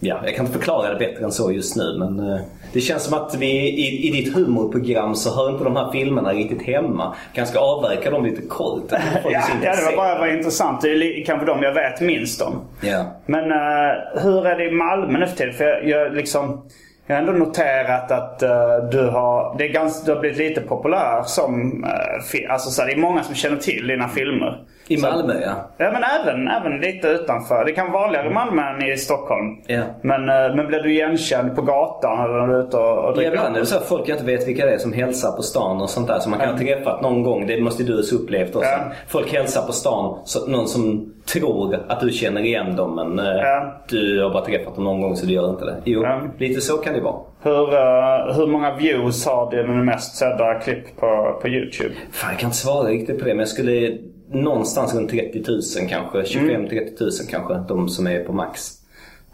[0.00, 2.40] ja, jag kan inte förklara det bättre än så just nu men eh,
[2.72, 6.32] det känns som att vi i, i ditt humorprogram så hör inte de här filmerna
[6.32, 7.14] riktigt hemma.
[7.34, 8.84] Kanske avverka dem lite kort.
[9.24, 10.80] Ja, ja, det var bara var intressant.
[10.80, 12.60] Det är kanske de jag vet minst om.
[12.80, 13.04] Ja.
[13.26, 15.54] Men eh, hur är det i Malmö nu för tiden?
[15.54, 16.62] För jag, jag, liksom,
[17.06, 20.60] jag har ändå noterat att uh, du, har, det är ganska, du har blivit lite
[20.60, 21.84] populär som...
[21.84, 24.64] Uh, fi, alltså, så här, det är många som känner till dina filmer.
[24.88, 25.70] I Malmö ja.
[25.76, 27.64] Ja men även, även lite utanför.
[27.64, 29.56] Det kan vara vanligare i Malmö än i Stockholm.
[29.66, 29.82] Ja.
[30.02, 33.04] Men, eh, men blir du igenkänd på gatan eller när du är ute och, och
[33.10, 35.32] Ja, dricker ibland är det så att folk inte vet vilka det är som hälsar
[35.36, 36.18] på stan och sånt där.
[36.18, 38.68] Så man kan ha träffat någon gång, det måste du ha upplevt också.
[38.70, 38.78] Ja.
[39.08, 43.36] Folk hälsar på stan, så, någon som tror att du känner igen dem men eh,
[43.40, 43.74] Ja.
[43.88, 45.76] du har bara träffat dem någon gång så du gör inte det.
[45.84, 46.20] Jo, Ja.
[46.38, 47.16] lite så kan det vara.
[47.42, 51.94] Hur, eh, hur många views har dina mest sedda klipp på, på YouTube?
[52.12, 53.98] Fan, jag kan inte svara riktigt på det men jag skulle
[54.32, 56.38] någonstans runt 30 000 kanske.
[56.38, 58.81] 25-30 000 kanske, de som är på max.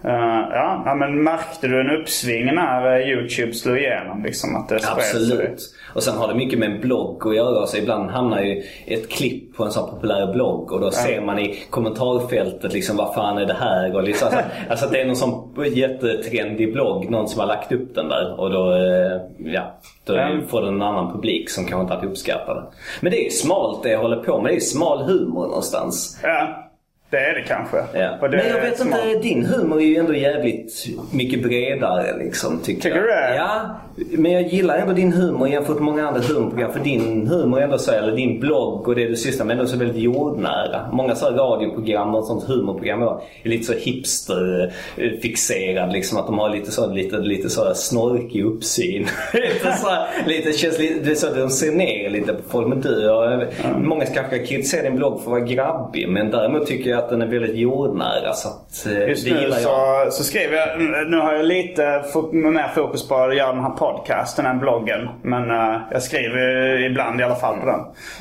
[0.05, 0.11] Eh,
[0.53, 4.23] ja, men märkte du en uppsving när uh, YouTube slog igenom?
[4.23, 4.81] Liksom, att det?
[4.97, 5.75] Absolut.
[5.95, 7.67] Och sen har det mycket med en blogg att göra.
[7.67, 11.39] Så ibland hamnar ju ett klipp på en sån populär blogg och då ser man
[11.39, 13.95] i kommentarfältet liksom vad fan är det här?
[13.97, 17.11] Och liksom, alltså, alltså det är någon sån jättetrendig blogg.
[17.11, 19.21] Någon som har lagt upp den där och då, eh,
[19.53, 20.47] ja, då Mm.
[20.49, 22.63] får den en annan publik som kanske inte alltid uppskattar det.
[23.01, 24.53] Men det är ju smalt det jag håller på med.
[24.53, 26.21] Det är smal humor någonstans.
[26.23, 26.68] Ja,
[27.11, 27.77] det är det kanske.
[27.77, 28.19] Ja.
[28.21, 32.83] Det Men jag vet inte, din humor är ju ändå jävligt mycket bredare liksom tycker,
[32.83, 33.05] Tycker jag.
[33.05, 33.35] du det?
[33.37, 33.77] Ja,
[34.11, 36.73] men jag gillar ändå din humor jämfört med många andra humorprogram.
[36.73, 39.59] För din humor är ändå så, eller din blogg och det du sysslar med är
[39.59, 40.89] ändå så väldigt jordnära.
[40.93, 46.19] Många så här radioprogram och sånt humorprogram är lite så hipsterfixerad liksom.
[46.19, 49.07] Att de har lite så, lite, lite så snorkig uppsyn.
[49.33, 49.89] lite så
[50.27, 52.69] lite, känns lite, det är så att de ser ner lite på folk.
[52.69, 53.43] Men du, och,
[53.81, 56.09] många kanske kritiserar din blogg för att vara grabbig.
[56.09, 58.33] Men däremot tycker jag att den är väldigt jordnära.
[58.33, 60.13] Så att, eh, Just nu så, jag.
[60.13, 60.81] så skriver jag,
[61.11, 65.09] nu har jag lite mer fokus på att göra den här podcasten än bloggen.
[65.23, 67.81] Men eh, jag skriver ibland i alla fall på den.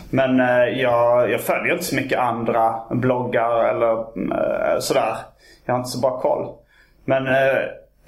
[0.10, 5.16] Men eh, jag, jag följer inte så mycket andra bloggar eller eh, sådär.
[5.66, 6.48] Jag har inte så bra koll.
[7.06, 7.24] Men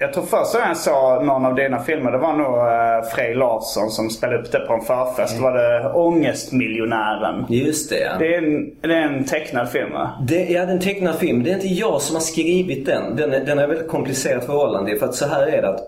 [0.02, 3.34] jag tror första gången jag såg någon av dina filmer det var nog uh, Frej
[3.34, 5.36] Larsson som spelade upp det på en förfest.
[5.36, 7.46] Då var det Ångestmiljonären.
[7.48, 7.98] Just det.
[7.98, 8.12] ja.
[8.18, 10.10] Det är en, det är en tecknad film va?
[10.28, 11.42] Det, ja, det är en tecknad film.
[11.42, 13.16] Det är inte jag som har skrivit den.
[13.16, 14.96] Den är, den är väldigt komplicerat förhållande.
[14.96, 15.80] För att så här är det att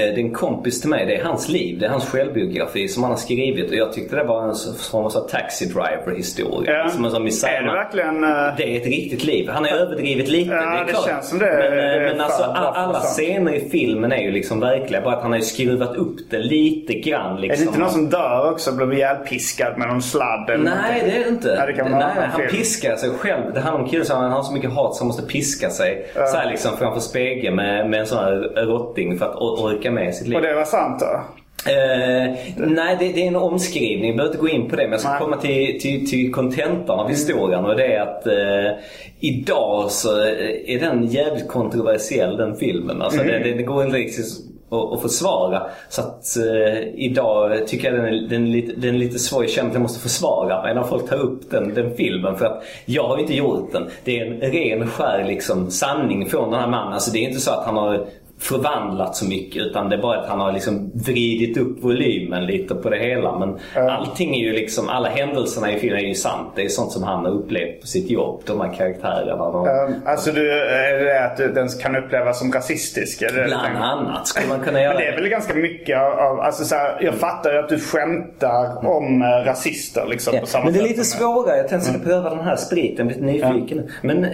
[0.00, 1.06] det är en kompis till mig.
[1.06, 1.78] Det är hans liv.
[1.78, 3.70] Det är hans självbiografi som han har skrivit.
[3.70, 6.72] Och jag tyckte det var en så- form av så taxi driver historia.
[6.72, 6.88] Ja.
[6.88, 7.48] Som en sån misär.
[7.48, 8.24] Är det verkligen...
[8.24, 9.48] eh, Det är ett riktigt liv.
[9.48, 11.06] Han har överdrivit lite, Ja, det är det klart.
[11.06, 11.44] känns som det.
[11.46, 13.04] Men, Det eh, är men alltså alla sant.
[13.04, 15.00] scener i filmen är ju liksom verkliga.
[15.00, 17.36] Bara att han har ju skruvat upp det lite grann.
[17.36, 17.64] Är Liksom.
[17.64, 21.10] det inte någon som dör också och blir ihjälpiskad med någon sladd eller Nej, någonting?
[21.10, 21.54] det är det inte.
[21.58, 22.50] Nej, det kan Nej, han film.
[22.50, 23.54] piskar sig själv.
[23.54, 26.06] Det handlar om killen som han har så mycket hat så han måste piska sig.
[26.14, 29.90] Så här liksom framför spegeln med, med en sån här rotting för att or- orka
[29.90, 30.36] med sitt liv.
[30.36, 31.20] Och det var sant då?
[31.66, 34.06] Eh, nej, det, det är en omskrivning.
[34.06, 34.82] Jag behöver inte gå in på det.
[34.82, 35.20] Men jag ska Nej.
[35.20, 37.64] komma till, till, till kontentan av historien.
[37.64, 38.84] Och det är att eh,
[39.20, 40.20] idag så
[40.66, 43.02] är den jävligt kontroversiell den filmen.
[43.02, 44.26] Alltså det, det, det går inte riktigt
[44.70, 45.62] att, att försvara.
[45.88, 49.42] Så att eh, idag tycker jag den är, den, är lite, den är lite svår.
[49.42, 52.36] Jag känner att jag måste försvara mig när folk tar upp den, den filmen.
[52.36, 53.90] För att jag har inte gjort den.
[54.04, 56.92] Det är en ren skär liksom, sanning från den här mannen.
[56.92, 58.06] Alltså det är inte så att han har
[58.38, 62.74] förvandlat så mycket utan det är bara att han har liksom vridit upp volymen lite
[62.74, 63.38] på det hela.
[63.38, 63.58] Men
[63.90, 66.48] allting är ju liksom, alla händelserna i filmen är ju sant.
[66.56, 69.36] Det är sånt som han har upplevt på sitt jobb, de här karaktärerna.
[69.52, 73.20] De, Um, alltså du, är det att den kan upplevas som rasistisk?
[73.20, 74.92] Du Bland annat skulle man kunna göra.
[74.94, 77.78] Men det är väl ganska mycket av, alltså så här, jag fattar ju att du
[77.80, 81.56] skämtar om eh, rasister liksom Ja, men det är lite svårare.
[81.56, 83.08] Jag tänkte skulle pröva den här spriten.
[83.08, 83.88] Jag blir nyfiken.
[84.02, 84.30] Men eh,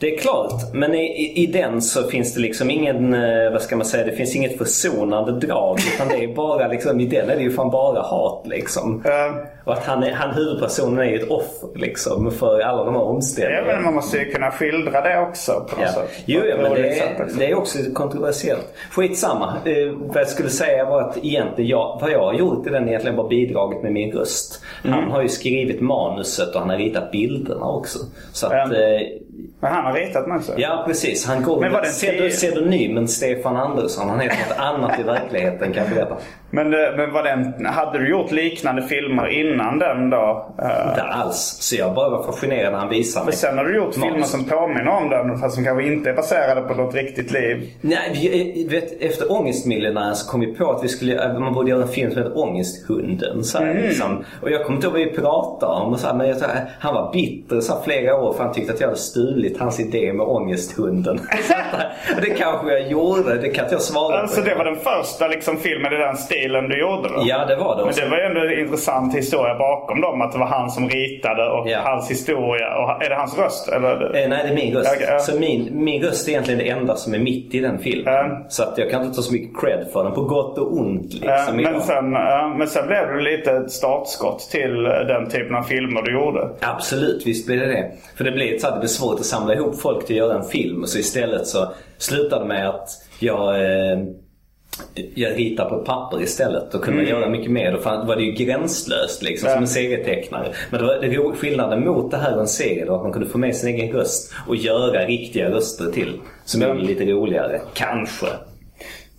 [0.00, 0.52] det är klart.
[0.72, 4.04] Men i, i- i den så finns det liksom ingen, eh, vad ska man säga,
[4.06, 5.78] det finns inget försonande drag.
[5.94, 9.02] Utan det är bara liksom, i den är det ju fan bara hat liksom.
[9.04, 13.00] Eh, Och att han, han huvudpersonen är ju ett offer liksom för alla de här
[13.00, 13.72] Ja, omständigheterna.
[13.74, 15.92] men man måste ju kunna skildra det också på något Ja.
[15.92, 16.10] sätt.
[16.26, 18.74] Jo, ja, men det är, det är också kontroversiellt.
[18.90, 19.52] Skitsamma.
[19.64, 22.88] Eh, vad jag skulle säga var att egentligen jag, vad jag har gjort i den
[22.88, 24.60] egentligen bara bidragit med min röst.
[24.84, 24.98] Mm.
[24.98, 27.98] Han har ju skrivit manuset och han har ritat bilderna också.
[28.32, 28.76] Så att, Ja.
[28.76, 29.00] eh,
[29.64, 30.52] Men han har ritat den också?
[30.56, 31.26] ja precis.
[31.26, 34.08] Han går Men var med pseudo- pseudonymen Stefan Andersson.
[34.08, 36.16] Han heter något annat i verkligheten kan jag berätta.
[36.54, 40.54] Men, eh, men var den, hade du gjort liknande filmer innan den då?
[40.62, 41.56] Eh, Inte alls.
[41.60, 43.36] Så jag bara var fascinerad när han visade Men mig.
[43.36, 44.30] sen har du gjort filmer Manus.
[44.30, 47.70] som påminner om den fast som kanske inte är baserade på något riktigt liv.
[47.80, 48.10] Nej,
[48.54, 51.88] vi, vet, efter Ångestmiljonären så kom vi på att vi skulle, man borde göra en
[51.88, 53.44] film som heter Ångesthunden.
[53.44, 53.82] Så här, Mm.
[53.82, 54.24] liksom.
[54.42, 55.92] Och jag kommer inte ihåg vad vi pratade om.
[55.92, 56.36] Och så här, men jag,
[56.80, 59.80] han var bitter så här, flera år för han tyckte att jag hade stulit hans
[59.80, 61.18] idé med Ångesthunden.
[62.14, 64.48] Så det kanske jag gjorde, det kan inte jag svara Alltså på.
[64.48, 67.22] det var den första liksom, filmen i den stilen du gjorde då?
[67.26, 67.84] Ja, det var det.
[67.84, 70.20] Men det var ju ändå en intressant historia bakom dem.
[70.22, 71.78] Att det var han som ritade och Ja.
[71.84, 72.76] hans historia.
[72.78, 73.68] Och, är det hans röst?
[73.68, 74.16] Eller?
[74.16, 74.90] Eh, nej, det är min röst.
[74.96, 75.18] Okej, ja.
[75.18, 78.14] Så min, min röst är egentligen det enda som är mitt i den filmen.
[78.14, 78.44] Ja.
[78.48, 81.12] Så att jag kan inte ta så mycket cred för den, på gott och ont.
[81.14, 85.30] Liksom, Eh, men, sen, eh, men sen blev det lite ett startskott till eh, den
[85.30, 86.48] typen av filmer du gjorde.
[86.60, 87.90] Absolut, visst blir det det.
[88.16, 90.38] För det blir, så att det blir svårt att samla ihop folk till att göra
[90.38, 90.84] en film.
[90.86, 92.88] Så istället så slutade med att
[93.18, 93.98] jag, eh,
[95.14, 96.72] jag ritar på ett papper istället.
[96.72, 97.72] Då kunde man göra mycket mer.
[97.72, 100.52] Då var det ju gränslöst liksom, som en serietecknare.
[100.70, 103.12] Men det var, det var skillnaden mot det här och en serie då, att man
[103.12, 106.20] kunde få med sin egen röst och göra riktiga röster till.
[106.44, 108.26] Som är lite roligare, kanske.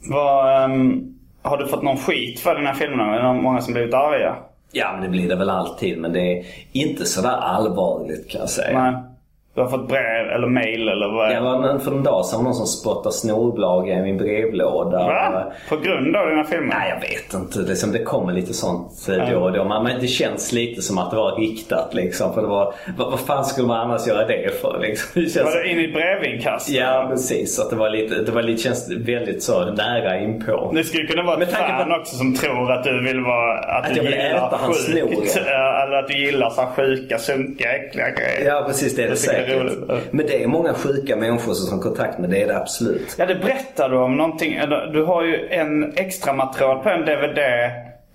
[0.10, 2.99] Vad, ehm, har du fått någon skit för den här filmen?
[2.99, 4.36] Är det många som blivit arga?
[4.72, 5.97] Ja, men det blir det väl alltid.
[5.97, 8.91] Men det är inte sådär allvarligt kan jag säga.
[8.91, 9.14] Nej.
[9.56, 12.53] Du har fått brev eller mail eller vad Det var för en dag sedan någon
[12.53, 14.97] som spottade snorblad i min brevlåda.
[14.97, 15.43] Va?
[15.70, 16.76] På grund av dina filmer?
[16.80, 17.60] Nej, jag vet inte.
[17.70, 19.64] Liksom, det kommer lite sånt eh, då och då.
[19.84, 22.34] Men det känns lite som att det var riktat liksom.
[22.34, 24.80] För det var, vad, vad fan skulle man annars göra det för?
[24.82, 25.22] Liksom?
[25.24, 25.45] Det känns...
[25.56, 26.70] Var det in i brevinkast?
[26.70, 27.60] Ja, precis.
[27.60, 30.72] Att det var lite, det var lite, känns väldigt så nära inpå.
[30.76, 33.60] Det skulle kunna vara ett fan på- också som tror att du vill vara...
[33.60, 34.97] Att, Att du jag vill gillar äta hans snor,
[35.84, 38.51] Eller att du gillar så här sjuka, sunkiga, äckliga grejer.
[38.51, 38.95] Ja, precis.
[38.95, 39.89] Det är det, är säkert.
[39.89, 40.13] roligt.
[40.13, 42.41] Men det är många sjuka människor som har kontakt med det.
[42.41, 43.15] är det absolut.
[43.17, 44.59] Ja, det berättar du om någonting.
[44.93, 47.39] Du har ju en extra material på en DVD.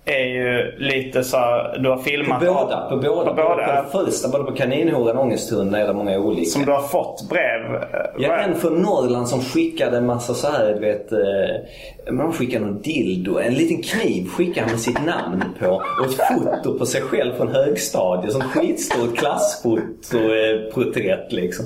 [0.05, 2.39] Är ju lite så här, du har På filmat.
[2.39, 2.87] båda.
[2.89, 3.29] På båda.
[3.29, 3.65] På båda.
[3.65, 6.49] På den första, både på kaninhoran och ångesthunden är det många olika.
[6.49, 7.75] Som du har fått brev.
[7.75, 7.81] eh,
[8.17, 11.11] Ja, en från Norrland som skickade en massa så här, du vet.
[11.11, 11.19] Eh,
[12.13, 13.37] man skickade någon dildo.
[13.39, 15.81] En liten kniv skickade han med sitt namn på.
[15.99, 18.31] Och ett foto på sig själv från högstadiet.
[18.33, 21.65] Som skitstort klassfotoporträtt liksom.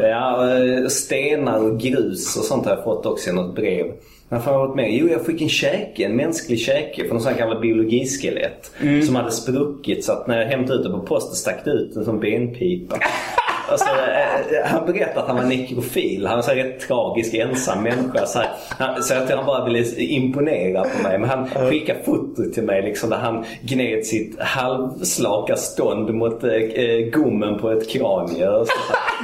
[0.00, 3.86] Ja, eh, stenar och grus och sånt har jag fått också i något brev.
[4.40, 4.94] Har jag varit med?
[4.94, 8.72] Jo, jag fick en käke, en mänsklig käke från en sån här gammal biologiskelett.
[9.06, 11.96] Som hade spruckit så att när jag hämtade ut det på posten stack det ut
[11.96, 12.98] en sån benpipa.
[13.68, 16.26] Alltså, eh, han berättade att han var nekrofil.
[16.26, 18.26] Han var här rätt tragisk ensam människa.
[18.26, 18.48] Så, här,
[18.78, 21.18] han, så jag tror han bara ville imponera på mig.
[21.18, 26.50] Men han skickade foto till mig liksom, där han gned sitt halvslaka stånd mot eh,
[26.52, 28.46] eh, gommen på ett kranie.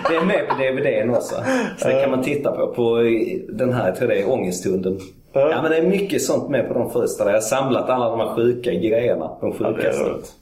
[0.09, 1.34] Det är med på DVDn också.
[1.78, 2.66] Så det kan man titta på.
[2.66, 4.99] På eh, den här, jag tror det är Ångesthunden.
[5.32, 7.24] Ja men det är mycket sånt med på de första.
[7.24, 9.30] Där jag har samlat alla de här sjuka grejerna.
[9.41, 10.03] De Ja, sjukaste.
[10.03, 10.32] roligt.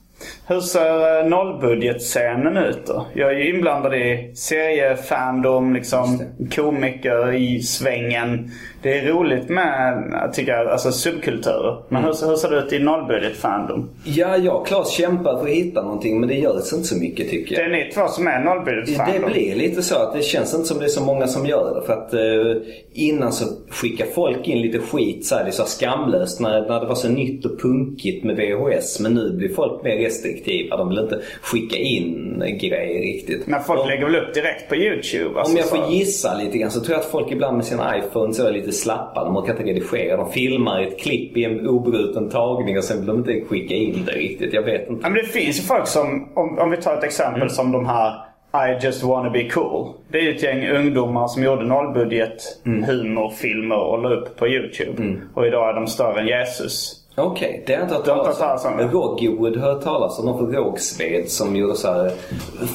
[0.47, 3.07] Hur ser eh, nollbudgetscenen ut då?
[3.15, 6.23] Jag är ju inblandad i seriefandom, liksom
[6.55, 8.51] komiker i svängen.
[8.83, 11.77] Det är roligt med, jag tycker jag, alltså subkulturer.
[11.89, 13.89] Men hur, hur ser det ut i nollbudgetfandom?
[14.05, 17.31] Ja, jag och Claes kämpar för att hitta någonting men det görs inte så mycket
[17.31, 17.71] tycker Det jag.
[17.71, 19.31] är ni två som är Det nollbudgetfandom.
[19.33, 21.87] blir lite så att det känns inte som det är så många som gör det.
[21.87, 22.63] För att eh,
[22.93, 26.81] innan så skickar folk in lite skit så här, det är så skamlöst när, när
[26.81, 29.01] det var så nytt och punkigt med VHS.
[29.01, 30.77] Men nu blir folk mer restriktiva.
[30.77, 33.47] De vill inte skicka in grejer riktigt.
[33.47, 35.39] Men folk Och- lägger väl upp direkt på YouTube?
[35.39, 37.67] Alltså, om jag så- får gissa lite grann så tror jag att folk ibland med
[37.67, 39.25] sina iPhones är lite slappa.
[39.25, 40.17] De orkar inte redigera.
[40.17, 44.05] De filmar ett klipp i en obruten tagning och sen vill de inte skicka in
[44.07, 44.53] det riktigt.
[44.53, 45.01] Jag vet inte.
[45.03, 47.49] Ja, men det finns ju folk som, om, om vi tar ett exempel Mm.
[47.51, 48.13] som de här
[48.55, 49.89] I just wanna be cool.
[50.11, 52.83] Det är ju ett gäng ungdomar som gjorde nollbudget Mm.
[52.85, 55.17] humorfilmer och la upp på YouTube.
[55.35, 56.98] Och idag är de större än Jesus.
[57.19, 58.81] Okej, det har jag inte hört talas talas om?
[58.81, 60.27] Rågod har hört talas om.
[60.27, 62.13] Någon från Rågsved som gjorde så här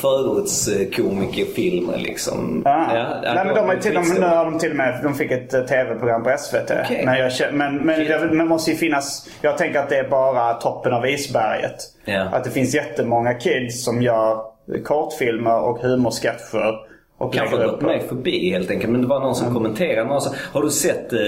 [0.02, 2.64] förortskomikerfilmer liksom.
[2.66, 2.96] Ah.
[2.96, 4.22] Ja, Nej, men de, ju till, de, skitstor.
[4.22, 6.72] nu har de till och med de fick ett eh, tv-program på SVT.
[6.84, 7.06] Okej.
[7.06, 9.30] Men, jag, men, men det men måste ju finnas...
[9.42, 11.76] Jag tänker att det är bara toppen av isberget.
[12.06, 12.22] Ja.
[12.22, 14.38] Att det finns jättemånga kids som gör
[14.84, 16.93] kortfilmer och humorsketcher.
[17.24, 18.92] Och Kanske gått mig förbi helt enkelt.
[18.92, 20.10] Men det var någon som kommenterade.
[20.10, 21.20] Någon som, har du sett, eh,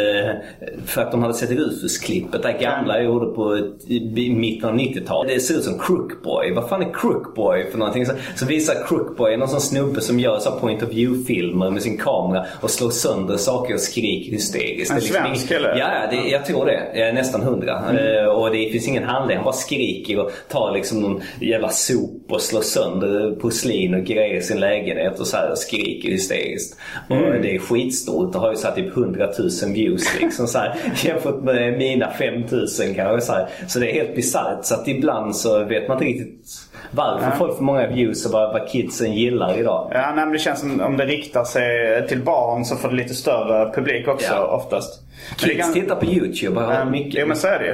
[0.85, 5.33] för att de hade sett Rufus-klippet, det gamla jag gjorde på i mitten av 90-talet.
[5.35, 6.53] Det ser ut som Crookboy.
[6.53, 8.05] Vad fan är Crookboy för någonting?
[8.05, 11.97] Så, så visar Crookboy någon sån snubbe som gör så point of view-filmer med sin
[11.97, 14.91] kamera och slår sönder saker och skriker hysteriskt.
[14.91, 15.77] En liksom svensk ing- eller?
[15.77, 16.81] Ja, det, jag tror det.
[16.93, 17.83] Jag är nästan hundra.
[17.99, 19.37] Eh, och det finns ingen handling.
[19.37, 24.35] Han bara skriker och tar liksom någon jävla sop och slår sönder porslin och grejer
[24.35, 26.79] i sin lägenhet och så här och skriker hysteriskt.
[27.09, 28.33] Och det är skitstort.
[28.33, 29.27] Det har ju så här typ 100
[29.63, 30.75] 000 views liksom så här,
[31.05, 33.21] jämfört med mina 5000 kanske.
[33.25, 33.47] Så, här.
[33.67, 34.65] så det är helt bisarrt.
[34.65, 36.45] Så att ibland så vet man inte riktigt
[36.91, 39.91] varför folk får många views och vad, vad kidsen gillar idag.
[39.93, 42.95] Ja, nej, men det känns som om det riktar sig till barn så får det
[42.95, 44.45] lite större publik också Ja.
[44.45, 45.01] oftast.
[45.37, 47.19] Kids kan- tittar på YouTube och har Um, mycket.
[47.21, 47.73] Jo men så är det ju.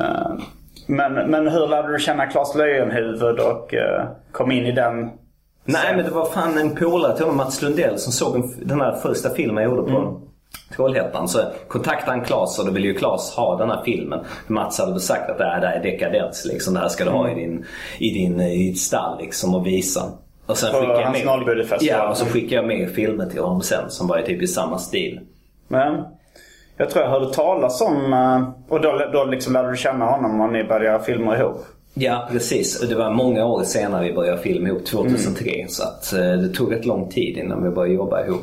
[0.00, 0.32] Eh,
[0.86, 5.10] men, men hur lärde du känna Claes Löjenhuvud och eh, kom in i den?
[5.64, 8.80] Nej men det var fan en polare till honom, Mats Lundell, som såg en, den
[8.80, 10.20] här första filmen jag gjorde på
[10.76, 11.28] Trollhättan.
[11.28, 11.38] Så
[11.68, 14.20] kontaktade han Claes och då ville ju Claes ha den här filmen.
[14.46, 16.74] Mats hade sagt att det här, det här är dekadens liksom.
[16.74, 17.64] Det här ska du ha i, din,
[17.98, 20.02] i, din, i ditt stall liksom och visa.
[20.46, 21.98] Och sen På skickade jag hans med, nollbudgetfestival.
[21.98, 24.78] Ja, och så skickade jag med filmer till honom sen som var typ i samma
[24.78, 25.20] stil.
[25.68, 26.04] Men
[26.76, 30.40] jag tror jag hörde talas om, eh, och då, då liksom lärde du känna honom
[30.40, 31.66] och ni började göra filmer ihop.
[31.94, 32.82] Ja precis.
[32.82, 35.66] Och Det var många år senare vi började filma ihop, 2003.
[35.68, 38.42] Så att, eh, det tog rätt lång tid innan vi började jobba ihop.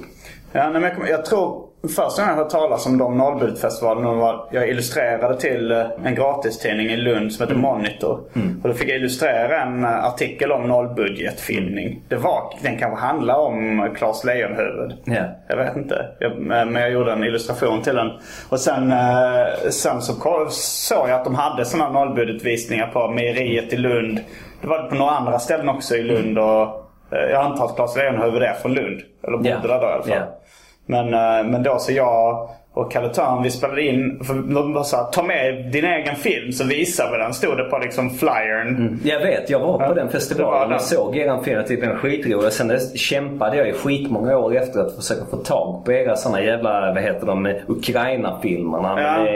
[0.51, 4.47] Ja, nej, jag, kommer- jag tror första gången jag hört talas om de nollbudgetfestivalen var
[4.51, 8.19] jag illustrerade till eh, en gratistidning i Lund som heter Monitor.
[8.63, 12.01] Och då fick jag illustrera en eh, artikel om nollbudgetfilmning.
[12.07, 14.93] Det var, den kanske handlar om Claes Lejonhuvud.
[15.05, 15.23] Ja.
[15.47, 16.05] Jag vet inte.
[16.19, 18.11] Jag, men jag gjorde en illustration till den.
[18.49, 20.13] Och sen, eh, sen så
[20.49, 24.19] såg jag att de hade sådana nollbudgetvisningar på mejeriet i Lund.
[24.61, 26.77] Det var på några andra ställen också i Lund och
[27.13, 29.01] Eh, Jag antar att Claes Lejonhufvud är från Lund.
[29.23, 29.57] Eller bodde Ja.
[29.63, 30.11] där då i alla fall.
[30.15, 30.40] Ja.
[30.85, 34.23] Men, eh, men då så jag och Kalle Törn, vi spelade in.
[34.23, 37.33] För de bara sa ta med din egen film så visar vi den.
[37.33, 38.99] Stod det på liksom flyern.
[39.03, 40.75] Jag vet, jag var på Ja, den festivalen den.
[40.75, 41.57] och såg eran film.
[41.57, 42.51] Jag tyckte den skitrolig.
[42.53, 46.93] Sen kämpade jag i skitmånga år efter att försöka få tag på era såna jävla,
[46.93, 49.01] vad heter de, Ukraina-filmerna.
[49.01, 49.27] Ja.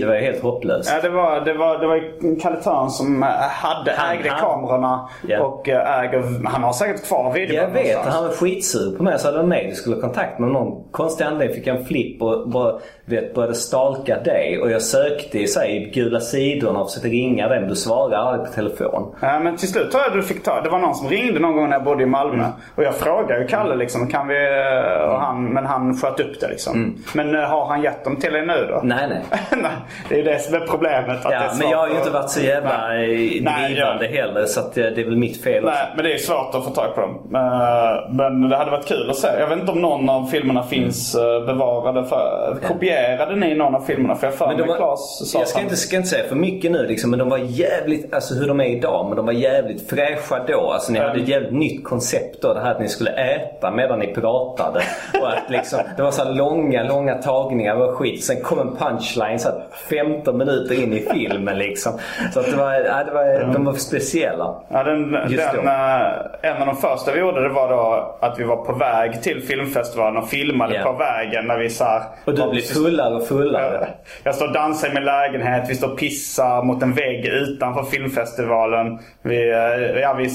[0.00, 0.90] Det, var helt hopplöst.
[0.94, 4.30] Ja, det var, det var, det var ju Kalle Törn som eh, hade, Han- ägde
[4.30, 5.08] han- kamerorna.
[5.28, 5.42] Ja.
[5.42, 8.14] Och eh, äger, han har säkert kvar videon Jag vet, någonstans.
[8.14, 9.18] han var skitsur på mig.
[9.18, 12.48] Så hade mig skulle ha kontakt med någon konstig anledning fick jag en flipp och
[12.48, 14.58] bara, vet, började stalka dig.
[14.62, 17.74] Och jag sökte i så här, i gula sidorna och försökte ringa dig men du
[17.76, 19.14] svarade aldrig på telefon.
[19.20, 20.60] Ja, men till slut tror jag du fick ta.
[20.60, 22.34] Det var någon som ringde någon gång när jag bodde i Malmö.
[22.34, 22.50] Mm.
[22.74, 24.34] Och jag frågade ju Kalle liksom, kan vi...
[24.36, 26.94] eh, Och han, men han sköt upp det liksom.
[27.14, 28.74] Men eh, har han gett dem till dig nu då?
[28.74, 28.88] Mm.
[28.88, 29.62] Nej, nej.
[30.08, 31.08] Det är ju det som är problemet.
[31.08, 34.46] Att det är Ja, svårt men jag har ju inte varit så jävla drivande heller.
[34.46, 35.64] Så det är väl mitt fel.
[35.64, 37.10] Nej, men det är svårt att få tag på dem.
[37.34, 39.28] Eh, Men det hade varit kul att se.
[39.38, 42.04] Jag vet inte om någon av filmerna finns eh, bevarade.
[42.04, 44.14] För, kopierade ni någon av filmerna?
[44.14, 46.86] För jag för mig Claes sa jag ska inte, ska inte säga för mycket nu
[46.86, 50.44] liksom, men de var jävligt, alltså hur de är idag, men de var jävligt fräscha
[50.48, 50.70] då.
[50.70, 52.54] Alltså ni hade ett jävligt nytt koncept då.
[52.54, 54.82] Det här att ni skulle äta medan ni pratade.
[55.20, 57.74] Och att liksom, det var så långa, långa tagningar.
[57.74, 58.24] Det var skit.
[58.24, 59.48] Sen kom en punchline så
[59.90, 61.92] 15 minuter in i filmen liksom.
[62.32, 64.54] Så att det var, ja, det var, de var speciella.
[64.68, 68.44] Ja, den, den, eh, en av de första vi gjorde det var då att vi
[68.44, 70.82] var på väg till filmfestivalen och filmade Ja.
[70.82, 73.88] på vägen när vi så här, Och du blev fullare och fullare.
[74.22, 75.64] Jag står och dansar i min lägenhet.
[75.70, 78.98] Vi står och pissar mot en vägg utanför filmfestivalen.
[79.22, 80.28] Vi, eh, ja, vi,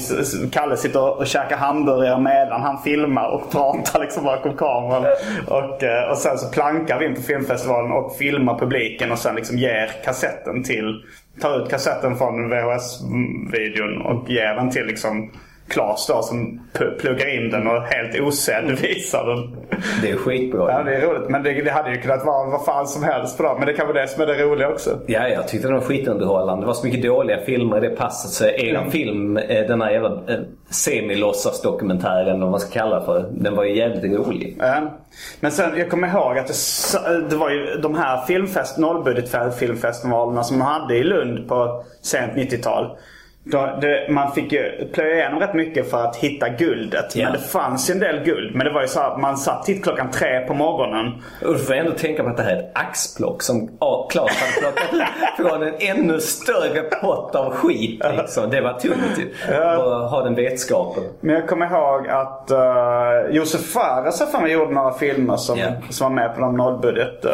[0.52, 5.04] Kalle sitter och, och käkar hamburgare medan han filmar och pratar liksom bakom kameran.
[5.48, 9.34] Och, eh, och sen så plankar vi in på filmfestivalen och filmar publiken och sen
[9.34, 11.04] liksom ger kassetten till...
[11.40, 15.32] Tar ut kassetten från VHS-videon och ger den till liksom
[15.70, 16.60] Klas då som
[16.98, 19.56] pluggar in den och helt osedd visar den.
[20.02, 20.72] Det är skitbra.
[20.72, 21.30] Ja, det är roligt.
[21.30, 23.58] Men det, det hade ju kunnat vara vad fan som helst på dem.
[23.58, 24.98] Men det kan vara det som är det roliga också.
[25.06, 26.62] Ja, jag tyckte den var skitunderhållande.
[26.62, 28.30] Det var så mycket dåliga filmer i det passet.
[28.30, 30.40] Så eran film, eh, den här jävla eh,
[30.70, 34.56] semilåtsas-dokumentären, vad man ska kalla det för, den var ju jävligt rolig.
[34.58, 35.00] Ja.
[35.40, 40.58] Men sen, jag kommer ihåg att det, det var ju de här filmfest, nollbudgetfilmfestivalerna som
[40.58, 42.96] man hade i Lund på sent 90-tal.
[43.44, 47.16] Då, det, man fick ju plöja igenom rätt mycket för att hitta guldet.
[47.16, 47.24] Ja.
[47.24, 48.54] Men det fanns ju en del guld.
[48.54, 51.12] Men det var ju så att man satt hit klockan tre på morgonen.
[51.46, 53.68] Och du får ändå tänka på att det här är ett axplock som
[54.10, 55.02] Claes hade plockat ut
[55.46, 58.02] från en ännu större pott av skit.
[58.16, 58.50] Liksom.
[58.50, 59.28] Det var tungt ju.
[59.56, 61.02] Bara ha den vetskapen.
[61.20, 65.66] Men jag kommer ihåg att uh, Josef Fares för mig gjorde några filmer som, Ja.
[65.90, 67.24] som var med på de nollbudget.
[67.24, 67.30] Uh,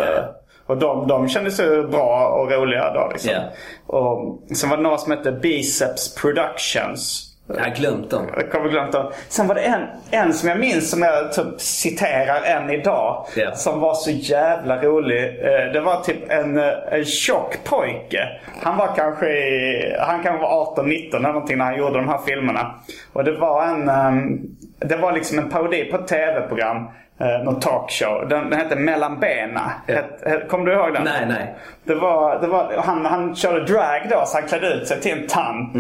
[0.67, 3.31] Och de, de kändes ju bra och roliga då liksom.
[3.33, 3.41] Ja.
[3.99, 7.33] Och sen var det några som hette Biceps Productions.
[7.49, 8.27] Jag har glömt dem.
[8.37, 9.13] Jag kommer glömt dem.
[9.29, 13.27] Sen var det en, en som jag minns som jag typ citerar än idag.
[13.37, 13.55] Ja.
[13.55, 15.25] Som var så jävla rolig.
[15.25, 18.29] Eh, Det var typ en, eh, en tjock pojke.
[18.63, 19.27] Han var kanske
[20.01, 22.75] han kanske var 18-19 eller någonting när han gjorde de här filmerna.
[23.13, 24.39] Och det var en, ehm,
[24.79, 26.89] det var liksom en parodi på ett tv-program.
[27.21, 28.29] Eh, någon talkshow.
[28.29, 29.73] Den, den hette Mellan bena.
[29.87, 31.05] Het- Kommer du ihåg den?
[31.05, 31.55] Nej, nej.
[31.85, 35.13] Det var, det var, han, han körde drag då så han klädde ut sig till
[35.13, 35.75] en tant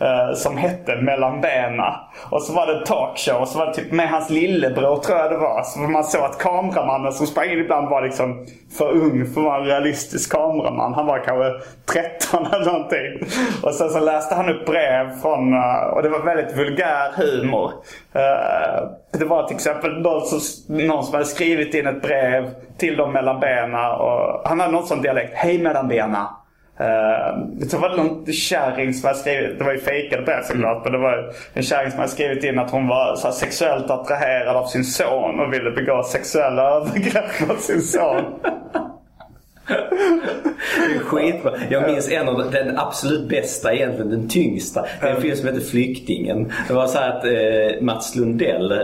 [0.00, 2.00] eh, som hette Mellan bena.
[2.30, 5.18] Och så var det en talkshow och så var det typ med hans lillebror tror
[5.18, 5.62] jag det var.
[5.62, 8.46] Så man såg att kameramannen som sprang in ibland var liksom
[8.78, 10.94] för ung för att vara en realistisk kameraman.
[10.94, 11.50] Han var kanske
[11.92, 13.28] 13 eller någonting.
[13.62, 17.70] Och sen så läste han upp brev från, eh, och det var väldigt vulgär humor.
[18.14, 18.82] Eh,
[19.18, 20.40] det var till exempel någon som,
[20.76, 23.74] någon som hade skrivit in ett brev till dem mellan benen.
[23.74, 25.32] Och han hade någon sån dialekt.
[25.34, 26.26] Hej mellan benen.
[26.80, 30.84] Uh, så var det någon kärring som hade skrivit, det var ju fejkade brev såklart,
[30.84, 33.90] men det var en kärring som hade skrivit in att hon var så här, sexuellt
[33.90, 38.24] attraherad av sin son och ville begå sexuella övergrepp mot sin son.
[41.00, 41.52] Skitbra.
[41.70, 44.84] Jag minns en av den absolut bästa, egentligen den tyngsta.
[45.00, 46.52] Det är en film som heter Flyktingen.
[46.68, 48.78] Det var så här att eh, Mats Lundell eh,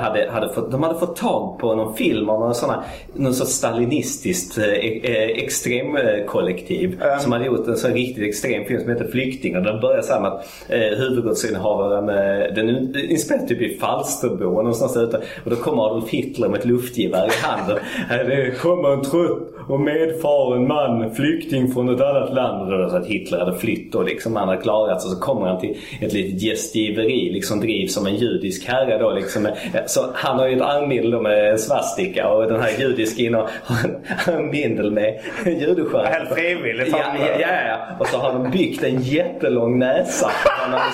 [0.00, 3.50] hade, hade fått, de hade fått tag på någon film av någon, såna, någon sorts
[3.50, 7.00] stalinistiskt eh, eh, extremkollektiv.
[7.20, 9.62] Som hade gjort en sån riktigt extrem film som heter Flyktingen.
[9.62, 14.96] Den börjar så här med att eh, huvudrollsinnehavaren, eh, den inspelad typ i Falsterbo någonstans
[14.96, 15.20] ute.
[15.44, 17.78] Och då kommer Adolf Hitler med ett luftgevär i handen.
[18.08, 19.80] Det kommer en trupp och
[20.22, 22.72] medfaren man, flykting från ett annat land.
[22.72, 25.10] Och då så att Hitler hade flytt och liksom han hade klarat sig.
[25.10, 27.32] Så kommer han till ett litet gästgiveri.
[27.32, 29.10] Liksom drivs som en judisk herre då.
[29.10, 29.48] Liksom.
[29.86, 33.22] Så han har ju ett armindel med en svastika och den här judiska
[33.64, 33.78] har
[34.32, 36.08] en bindel med judestjärna.
[36.08, 36.88] Helt frivilligt.
[36.88, 37.78] Ja, ja, ja, ja.
[38.00, 40.30] Och så har de byggt en jättelång näsa.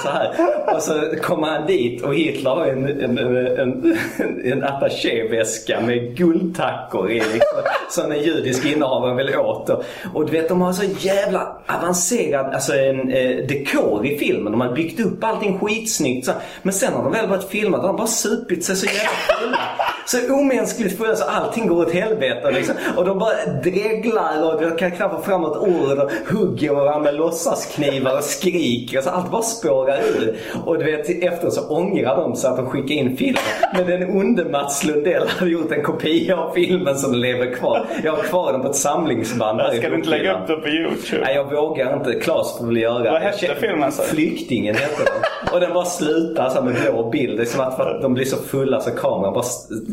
[0.03, 0.31] Så här.
[0.75, 3.99] Och så kommer han dit och Hitler har en, en, en,
[4.45, 7.15] en attachéväska med guldtackor i.
[7.15, 7.59] Liksom,
[7.89, 9.71] som en judisk innehavare väl åt.
[9.71, 14.53] Och, och du vet de har så jävla avancerad alltså, en, eh, dekor i filmen.
[14.53, 16.27] De har byggt upp allting skitsnyggt.
[16.27, 16.33] Så.
[16.63, 19.11] Men sen har de väl börjat filma de har bara supit sig så jävla
[19.41, 19.59] fulla.
[20.07, 22.51] Så omänskligt fulla så allting går åt helvete.
[22.51, 22.75] Liksom.
[22.97, 27.01] Och de bara dreglar och de kan knappt få fram ett ord och hugger varandra
[27.01, 28.97] med låtsasknivar och skriker.
[28.97, 30.37] Alltså, allt bara spårar ur.
[30.65, 33.43] Och du vet efter så ångrar de sig att de skickade in filmen.
[33.75, 37.87] Men den onde Mats Lundell hade gjort en kopia av filmen som lever kvar.
[38.05, 38.77] Jag har kvar den på ett
[39.09, 41.21] samlingsband här Ska du inte lägga upp den på YouTube?
[41.25, 42.15] Nej, jag vågar inte.
[42.21, 43.93] Klas får väl göra Vad hette filmen?
[43.93, 44.03] Så?
[44.03, 45.53] Flyktingen hette den.
[45.53, 47.37] Och den bara slutar så med blå bild.
[47.37, 49.45] Det är som att att de blir så fulla så kameran bara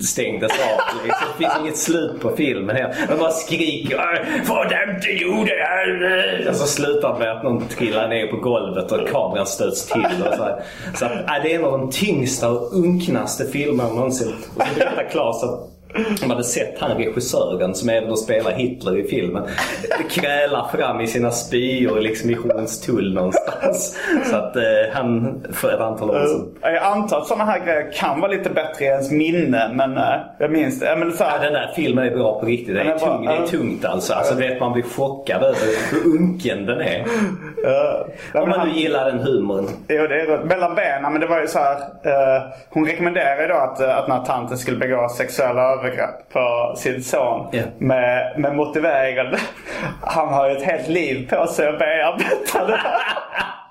[0.01, 1.03] stängdes av.
[1.03, 1.27] Liksom.
[1.37, 2.75] Det finns inget slut på filmen.
[3.09, 3.97] De bara skriker
[4.43, 6.49] Få dem till jorden!
[6.49, 10.23] Och så slutar det med att någon trillar ner på golvet och kameran stöts till.
[10.29, 10.63] Och så här.
[10.95, 14.33] så att, äh, det är en av de tyngsta och unknaste filmerna någonsin.
[14.55, 15.74] Och så berättar Klas att
[16.21, 19.43] de hade sett han regissören som även spelar Hitler i filmen
[20.09, 23.97] kräla fram i sina spyor liksom i Hornstull någonstans.
[24.23, 26.73] Så att eh, han för ett antal år sedan.
[26.73, 30.03] Jag antar att sådana här grejer kan vara lite bättre i ens minne men eh,
[30.39, 30.95] jag minns det.
[30.95, 31.37] Men så här...
[31.37, 32.75] ja, den där filmen är bra på riktigt.
[32.75, 34.13] Det är, tung, det är tungt alltså.
[34.13, 36.99] alltså vet, man blir chockad över hur unken den är.
[36.99, 39.67] Uh, Om man nu gillar den humorn.
[39.87, 41.11] Jo det är Mellan benen.
[41.11, 41.75] Men det var ju så här.
[41.75, 46.73] Uh, hon rekommenderade ju då att, att den här tanten skulle begå sexuella övergrepp på
[46.77, 47.49] sin son.
[47.53, 47.69] Yeah.
[47.77, 49.35] Med, med motiveringen.
[50.01, 52.81] Han har ju ett helt liv på sig att bearbeta det.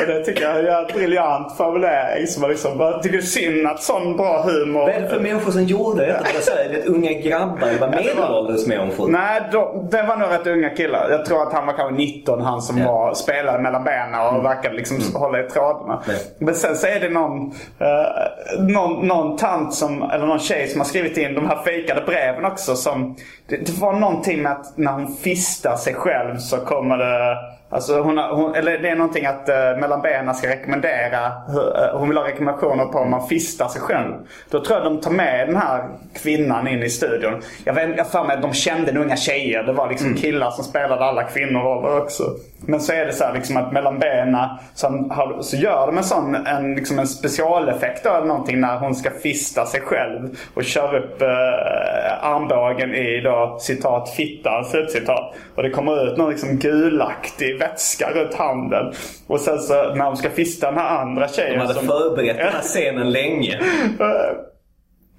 [0.00, 2.26] och det tycker jag är en briljant formulering.
[2.26, 4.80] Som man liksom, jag tycker synd att sån bra humor...
[4.80, 6.24] Vad är det för människor som gjorde detta?
[6.54, 7.68] Var det unga grabbar?
[7.72, 9.08] Det var medelålders människor?
[9.08, 11.10] Nej, de, det var nog rätt unga killar.
[11.10, 12.92] Jag tror att han var kanske 19 han som ja.
[12.92, 14.42] var, spelade mellan benen och mm.
[14.42, 15.14] verkade liksom mm.
[15.14, 16.02] hålla i trådarna.
[16.08, 16.20] Mm.
[16.38, 17.46] Men sen så är det någon,
[17.80, 22.00] uh, någon, någon tant som, eller någon tjej som har skrivit in de här fejkade
[22.06, 22.74] breven också.
[22.74, 23.16] Som,
[23.48, 27.36] det, det var någonting med att när hon fistar sig själv så kommer det
[27.72, 31.26] Alltså hon, hon, eller det är någonting att uh, mellan benen ska rekommendera.
[31.26, 34.14] Uh, hon vill ha rekommendationer på om man fistar sig själv.
[34.50, 35.88] Då tror jag de tar med den här
[36.22, 37.42] kvinnan in i studion.
[37.64, 39.62] Jag vet jag för mig att de kände unga tjejer.
[39.62, 40.18] Det var liksom mm.
[40.18, 42.24] killar som spelade alla kvinnoroller också.
[42.66, 45.08] Men så är det så här, liksom att mellan benen så,
[45.40, 49.66] så gör de en sån en, liksom en specialeffekt eller någonting när hon ska fista
[49.66, 50.38] sig själv.
[50.54, 55.34] Och kör upp uh, armbågen i då citat fittan slutcitat.
[55.54, 58.92] Och det kommer ut någon liksom gulaktig vätska runt handen.
[59.26, 61.58] Och sen så när de ska fista den här andra tjejen.
[61.58, 61.86] De hade som...
[61.86, 63.60] förberett den här scenen länge.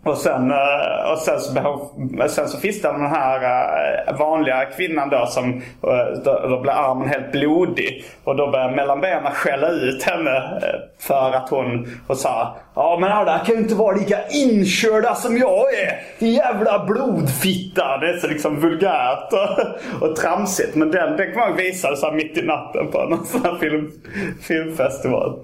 [0.04, 1.92] Och sen, eh, och sen, så,
[2.28, 3.42] sen så fistar den här
[4.08, 8.06] eh, vanliga kvinnan då som eh, då, då blir armen helt blodig.
[8.24, 10.62] Och då börjar mellan benen skälla ut henne
[11.00, 15.38] för att hon och sa Ja men alla kan ju inte vara lika inkörda som
[15.38, 16.00] jag är.
[16.20, 17.98] Din jävla blodfitta.
[17.98, 20.76] Det är så liksom vulgärt och, och tramsigt.
[20.76, 23.92] Men den, den kan man visa så mitt i natten på någon sån här film,
[24.42, 25.40] filmfestival.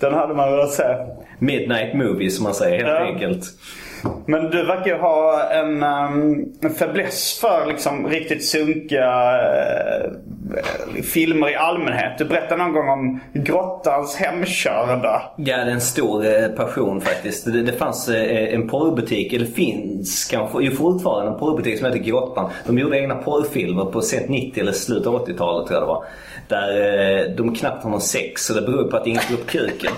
[0.00, 0.96] Den hade man velat se.
[1.38, 3.12] Midnight movie som man säger helt ja.
[3.12, 3.44] enkelt.
[4.26, 11.50] Men du verkar ju ha en, um, en fäbless för liksom riktigt sunkiga uh, filmer
[11.50, 12.18] i allmänhet.
[12.18, 15.22] Du berättade någon gång om Grottans hemkörda.
[15.36, 17.44] Ja, det är en stor uh, passion faktiskt.
[17.44, 21.98] Det, det fanns uh, en porrbutik, eller finns kanske, ju fortfarande en porrbutik som heter
[21.98, 22.50] Grottan.
[22.66, 26.04] De gjorde egna porrfilmer på sent 90 eller slutet av 80-talet tror jag det var.
[26.48, 29.92] Där de knappt har någon sex så det beror på att ingen får upp kuken.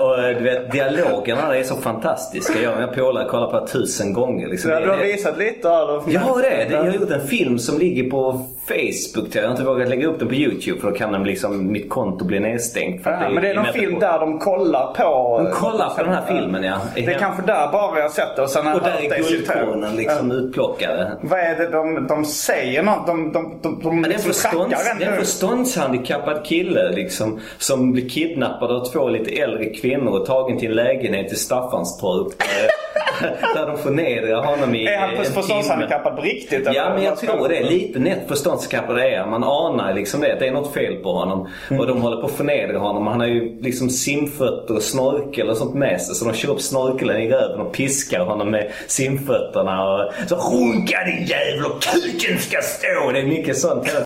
[0.00, 2.62] och du vet, dialogerna är så fantastiska.
[2.62, 4.48] Jag, jag polare kollat på tusen gånger.
[4.48, 4.70] Liksom.
[4.70, 6.02] Ja, du har visat lite av dem.
[6.06, 6.74] Ja, det är det.
[6.74, 9.34] Jag har gjort en film som ligger på Facebook.
[9.34, 11.90] Jag har inte vågat lägga upp den på YouTube för då kan den liksom, mitt
[11.90, 13.02] konto bli nedstängt.
[13.04, 15.38] ja, det men det är någon film där de kollar på...
[15.42, 16.80] De kollar på den här filmen ja.
[16.94, 18.42] Det är kanske där bara jag har sett det.
[18.42, 20.36] Och, sen och där är guldkornen liksom ja.
[20.36, 21.12] utplockade.
[21.20, 22.82] Vad är det de, de säger?
[22.82, 23.06] Något?
[23.06, 25.16] De, de, de, de, det är liksom en
[25.50, 30.76] förståndshandikappad kille liksom, som blir kidnappad av två lite äldre kvinnor och tagen till en
[30.76, 32.32] lägenhet i Staffanstorp.
[33.54, 36.66] där de förnedrar honom i Är han förståndshandikappad på riktigt?
[36.66, 36.74] eller?
[36.74, 37.62] Ja, men jag tror det.
[37.62, 39.26] Lite nätt förståndshandikappad är.
[39.26, 40.36] Man anar liksom det.
[40.38, 41.48] Det är något fel på honom.
[41.68, 41.80] Mm.
[41.80, 43.06] Och de håller på att förnedra honom.
[43.06, 46.14] Han har ju liksom simfötter och snorkel och sånt med sig.
[46.14, 49.94] Så de kör upp snorkeln i röven och piskar honom med simfötterna.
[49.94, 53.10] Och så runka din jävel och kuken ska stå.
[53.12, 53.86] Det är mycket sånt.
[53.86, 54.04] hela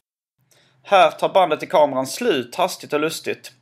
[0.86, 3.52] här tar bandet i kameran slut hastigt och lustigt.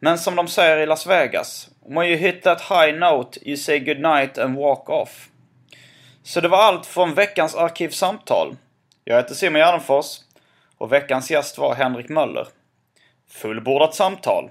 [0.00, 1.68] Men som de säger i Las Vegas.
[1.86, 5.28] When you hit that high note you say goodnight and walk off.
[6.22, 8.56] Så det var allt från veckans Arkivsamtal.
[9.04, 10.20] Jag heter Simon Gärdenfors
[10.78, 12.48] och veckans gäst var Henrik Möller.
[13.28, 14.50] Fullbordat samtal.